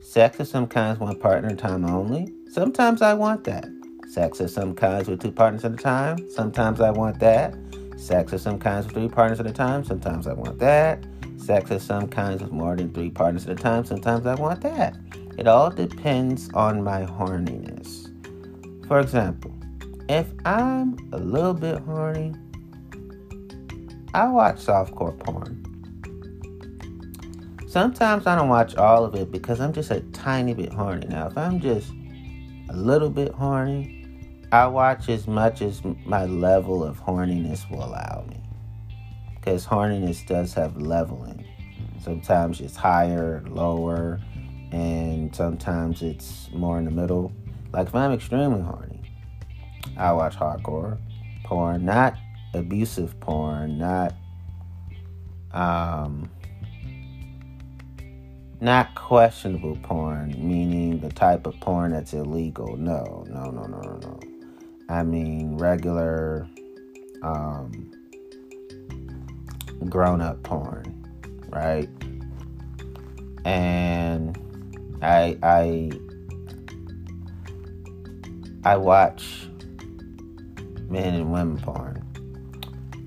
sex 0.00 0.40
of 0.40 0.48
some 0.48 0.66
kinds 0.66 0.98
one 0.98 1.20
partner 1.20 1.48
at 1.48 1.52
a 1.52 1.56
time 1.56 1.84
only. 1.84 2.32
Sometimes 2.50 3.02
I 3.02 3.12
want 3.12 3.44
that. 3.44 3.68
Sex 4.06 4.40
of 4.40 4.48
some 4.48 4.74
kinds 4.74 5.06
with 5.06 5.20
two 5.20 5.32
partners 5.32 5.66
at 5.66 5.72
a 5.72 5.76
time. 5.76 6.30
Sometimes 6.30 6.80
I 6.80 6.90
want 6.92 7.20
that. 7.20 7.54
Sex 7.98 8.32
of 8.32 8.40
some 8.40 8.58
kinds 8.58 8.86
with 8.86 8.94
three 8.94 9.08
partners 9.10 9.38
at 9.38 9.46
a 9.46 9.52
time. 9.52 9.84
Sometimes 9.84 10.26
I 10.26 10.32
want 10.32 10.58
that. 10.60 11.04
Sex 11.36 11.70
of 11.70 11.82
some 11.82 12.08
kinds 12.08 12.40
with 12.40 12.52
more 12.52 12.74
than 12.74 12.90
three 12.94 13.10
partners 13.10 13.46
at 13.46 13.60
a 13.60 13.62
time. 13.62 13.84
Sometimes 13.84 14.24
I 14.24 14.34
want 14.34 14.62
that. 14.62 14.96
It 15.38 15.46
all 15.46 15.70
depends 15.70 16.50
on 16.52 16.82
my 16.82 17.02
horniness. 17.06 18.08
For 18.88 18.98
example, 18.98 19.54
if 20.08 20.26
I'm 20.44 20.98
a 21.12 21.18
little 21.18 21.54
bit 21.54 21.78
horny, 21.78 22.34
I 24.14 24.26
watch 24.26 24.56
softcore 24.56 25.16
porn. 25.20 25.64
Sometimes 27.68 28.26
I 28.26 28.34
don't 28.34 28.48
watch 28.48 28.74
all 28.74 29.04
of 29.04 29.14
it 29.14 29.30
because 29.30 29.60
I'm 29.60 29.72
just 29.72 29.92
a 29.92 30.00
tiny 30.12 30.54
bit 30.54 30.72
horny. 30.72 31.06
Now, 31.06 31.28
if 31.28 31.38
I'm 31.38 31.60
just 31.60 31.92
a 32.70 32.76
little 32.76 33.10
bit 33.10 33.32
horny, 33.32 34.06
I 34.50 34.66
watch 34.66 35.08
as 35.08 35.28
much 35.28 35.62
as 35.62 35.82
my 36.04 36.24
level 36.24 36.82
of 36.82 36.98
horniness 37.00 37.70
will 37.70 37.84
allow 37.84 38.24
me. 38.28 38.42
Because 39.36 39.64
horniness 39.64 40.26
does 40.26 40.52
have 40.54 40.76
leveling. 40.78 41.44
Sometimes 42.00 42.60
it's 42.60 42.74
higher, 42.74 43.44
lower, 43.46 44.20
and 44.72 45.34
sometimes 45.34 46.02
it's 46.02 46.48
more 46.52 46.78
in 46.78 46.84
the 46.84 46.90
middle. 46.90 47.32
Like 47.72 47.88
if 47.88 47.94
I'm 47.94 48.12
extremely 48.12 48.60
horny, 48.60 49.00
I 49.96 50.12
watch 50.12 50.36
hardcore 50.36 50.98
porn, 51.44 51.84
not 51.84 52.14
abusive 52.54 53.18
porn, 53.20 53.78
not 53.78 54.14
um 55.52 56.30
not 58.60 58.94
questionable 58.94 59.76
porn, 59.82 60.34
meaning 60.36 60.98
the 61.00 61.10
type 61.10 61.46
of 61.46 61.58
porn 61.60 61.92
that's 61.92 62.12
illegal. 62.12 62.76
No, 62.76 63.24
no, 63.28 63.50
no, 63.50 63.62
no, 63.62 63.80
no, 63.80 63.96
no. 63.98 64.20
I 64.88 65.02
mean 65.02 65.56
regular 65.56 66.48
um 67.22 67.90
grown 69.88 70.20
up 70.20 70.42
porn, 70.42 71.06
right? 71.50 71.88
And 73.44 74.36
I 75.02 75.38
I 75.42 75.90
I 78.64 78.76
watch 78.76 79.48
men 80.88 81.14
and 81.14 81.32
women 81.32 81.58
porn. 81.58 82.04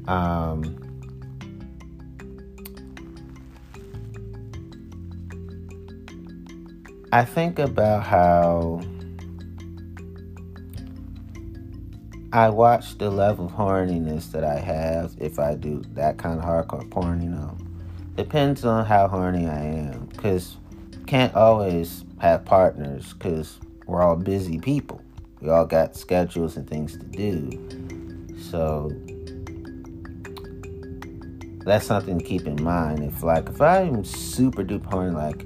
Um, 0.08 0.78
I 7.12 7.26
think 7.26 7.60
about 7.60 8.04
how 8.04 8.82
I 12.34 12.50
watch 12.50 12.98
the 12.98 13.10
level 13.10 13.48
of 13.48 13.52
horniness 13.52 14.32
that 14.32 14.46
I 14.46 14.58
have 14.58 15.14
if 15.20 15.38
I 15.38 15.56
do 15.56 15.82
that 15.94 16.18
kind 16.18 16.40
of 16.40 16.46
hardcore 16.46 16.90
porn, 16.90 17.22
you 17.22 17.30
know. 17.30 17.58
Depends 18.16 18.64
on 18.64 18.86
how 18.86 19.10
horny 19.10 19.48
I 19.48 19.60
am. 19.60 20.06
Because 20.06 20.56
can't 21.12 21.36
always 21.36 22.06
have 22.22 22.46
partners 22.46 23.12
because 23.12 23.60
we're 23.86 24.02
all 24.02 24.16
busy 24.16 24.58
people. 24.58 25.02
We 25.42 25.50
all 25.50 25.66
got 25.66 25.98
schedules 25.98 26.56
and 26.56 26.66
things 26.66 26.94
to 26.94 27.04
do. 27.04 28.38
So 28.40 28.94
that's 31.66 31.86
something 31.86 32.18
to 32.18 32.24
keep 32.24 32.48
in 32.48 32.64
mind. 32.64 33.04
If 33.04 33.24
like 33.24 33.50
if 33.50 33.62
I'm 33.62 34.06
super 34.06 34.64
duper 34.64 34.86
horny, 34.86 35.12
like 35.12 35.46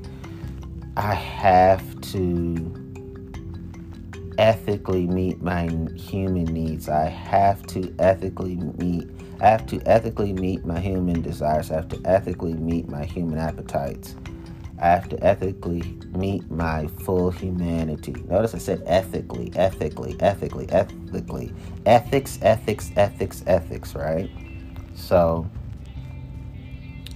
I 0.97 1.15
have 1.15 1.99
to 2.11 2.71
ethically 4.37 5.07
meet 5.07 5.41
my 5.41 5.63
human 5.95 6.45
needs. 6.45 6.89
I 6.89 7.05
have 7.05 7.65
to 7.69 7.91
ethically 7.97 8.57
meet 8.77 9.09
I 9.41 9.47
have 9.47 9.65
to 9.65 9.81
ethically 9.87 10.31
meet 10.31 10.63
my 10.63 10.79
human 10.79 11.23
desires. 11.23 11.71
I 11.71 11.77
have 11.77 11.87
to 11.87 11.99
ethically 12.05 12.53
meet 12.53 12.87
my 12.87 13.03
human 13.03 13.39
appetites. 13.39 14.13
I 14.79 14.87
have 14.87 15.07
to 15.09 15.23
ethically 15.23 15.81
meet 16.09 16.49
my 16.51 16.87
full 16.87 17.31
humanity. 17.31 18.13
Notice 18.27 18.53
I 18.53 18.57
said 18.57 18.83
ethically, 18.85 19.51
ethically, 19.55 20.17
ethically, 20.19 20.69
ethically. 20.69 21.53
Ethics, 21.85 22.39
ethics, 22.41 22.91
ethics, 22.95 23.43
ethics, 23.47 23.95
right? 23.95 24.29
So 24.93 25.49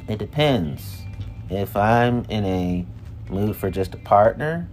it 0.08 0.20
depends. 0.20 1.02
If 1.50 1.76
I'm 1.76 2.24
in 2.30 2.46
a 2.46 2.86
mood 3.30 3.56
for 3.56 3.70
just 3.70 3.94
a 3.94 3.98
partner, 3.98 4.70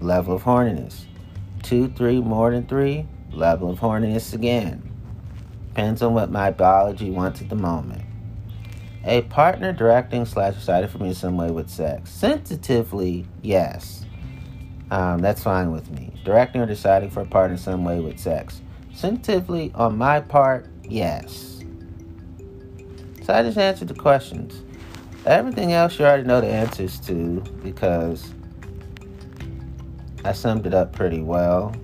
level 0.00 0.36
of 0.36 0.44
horniness. 0.44 1.06
Two, 1.62 1.88
three, 1.88 2.20
more 2.20 2.50
than 2.52 2.66
three, 2.66 3.06
level 3.32 3.70
of 3.70 3.80
horniness 3.80 4.32
again. 4.32 4.82
Depends 5.68 6.02
on 6.02 6.14
what 6.14 6.30
my 6.30 6.50
biology 6.50 7.10
wants 7.10 7.40
at 7.40 7.48
the 7.48 7.56
moment. 7.56 8.02
A 9.04 9.22
partner 9.22 9.72
directing 9.72 10.24
slash 10.24 10.54
deciding 10.54 10.90
for 10.90 10.98
me 10.98 11.08
in 11.08 11.14
some 11.14 11.36
way 11.36 11.50
with 11.50 11.70
sex. 11.70 12.10
Sensitively, 12.10 13.26
yes. 13.42 14.04
Um, 14.90 15.20
that's 15.20 15.42
fine 15.42 15.70
with 15.70 15.90
me. 15.90 16.12
Directing 16.24 16.60
or 16.60 16.66
deciding 16.66 17.10
for 17.10 17.20
a 17.20 17.26
partner 17.26 17.54
in 17.54 17.58
some 17.58 17.84
way 17.84 18.00
with 18.00 18.18
sex. 18.18 18.60
Sensitively, 18.92 19.70
on 19.74 19.96
my 19.96 20.20
part, 20.20 20.68
yes. 20.82 21.62
So 23.22 23.34
I 23.34 23.42
just 23.42 23.58
answered 23.58 23.88
the 23.88 23.94
questions. 23.94 24.62
Everything 25.26 25.72
else 25.72 25.98
you 25.98 26.06
already 26.06 26.24
know 26.24 26.40
the 26.40 26.48
answers 26.48 26.98
to 27.00 27.40
because 27.62 28.32
I 30.24 30.32
summed 30.32 30.66
it 30.66 30.74
up 30.74 30.92
pretty 30.92 31.22
well. 31.22 31.74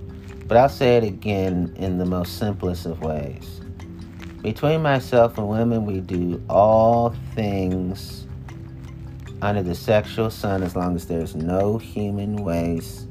But 0.47 0.57
I'll 0.57 0.69
say 0.69 0.97
it 0.97 1.03
again 1.03 1.73
in 1.77 1.97
the 1.97 2.05
most 2.05 2.37
simplest 2.37 2.85
of 2.85 3.01
ways. 3.01 3.61
Between 4.45 4.83
myself 4.83 5.39
and 5.39 5.49
women, 5.49 5.87
we 5.87 6.01
do 6.01 6.39
all 6.47 7.15
things 7.33 8.27
under 9.41 9.63
the 9.63 9.73
sexual 9.73 10.29
sun 10.29 10.61
as 10.61 10.75
long 10.75 10.95
as 10.95 11.07
there's 11.07 11.35
no 11.35 11.79
human 11.79 12.35
waste. 12.35 13.07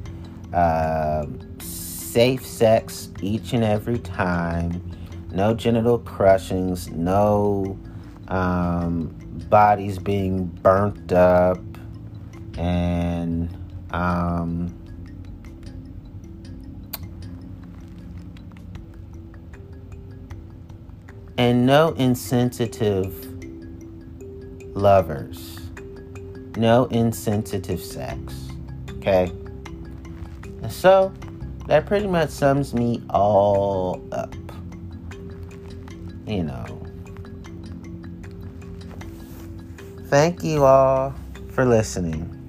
Um, 0.52 1.40
safe 1.58 2.46
sex 2.46 3.08
each 3.20 3.52
and 3.52 3.64
every 3.64 3.98
time. 3.98 4.80
No 5.32 5.54
genital 5.54 5.98
crushings. 5.98 6.88
No 6.92 7.76
um, 8.28 9.08
bodies 9.50 9.98
being 9.98 10.44
burnt 10.44 11.10
up. 11.10 11.58
And. 12.56 13.50
Um, 13.90 14.83
and 21.44 21.66
no 21.66 21.92
insensitive 21.98 23.12
lovers, 24.74 25.60
no 26.56 26.86
insensitive 26.86 27.82
sex. 27.82 28.48
Okay? 28.92 29.30
So, 30.70 31.12
that 31.66 31.84
pretty 31.84 32.06
much 32.06 32.30
sums 32.30 32.72
me 32.72 33.02
all 33.10 34.02
up. 34.10 34.34
You 36.26 36.44
know. 36.44 36.64
Thank 40.06 40.42
you 40.42 40.64
all 40.64 41.14
for 41.50 41.66
listening. 41.66 42.43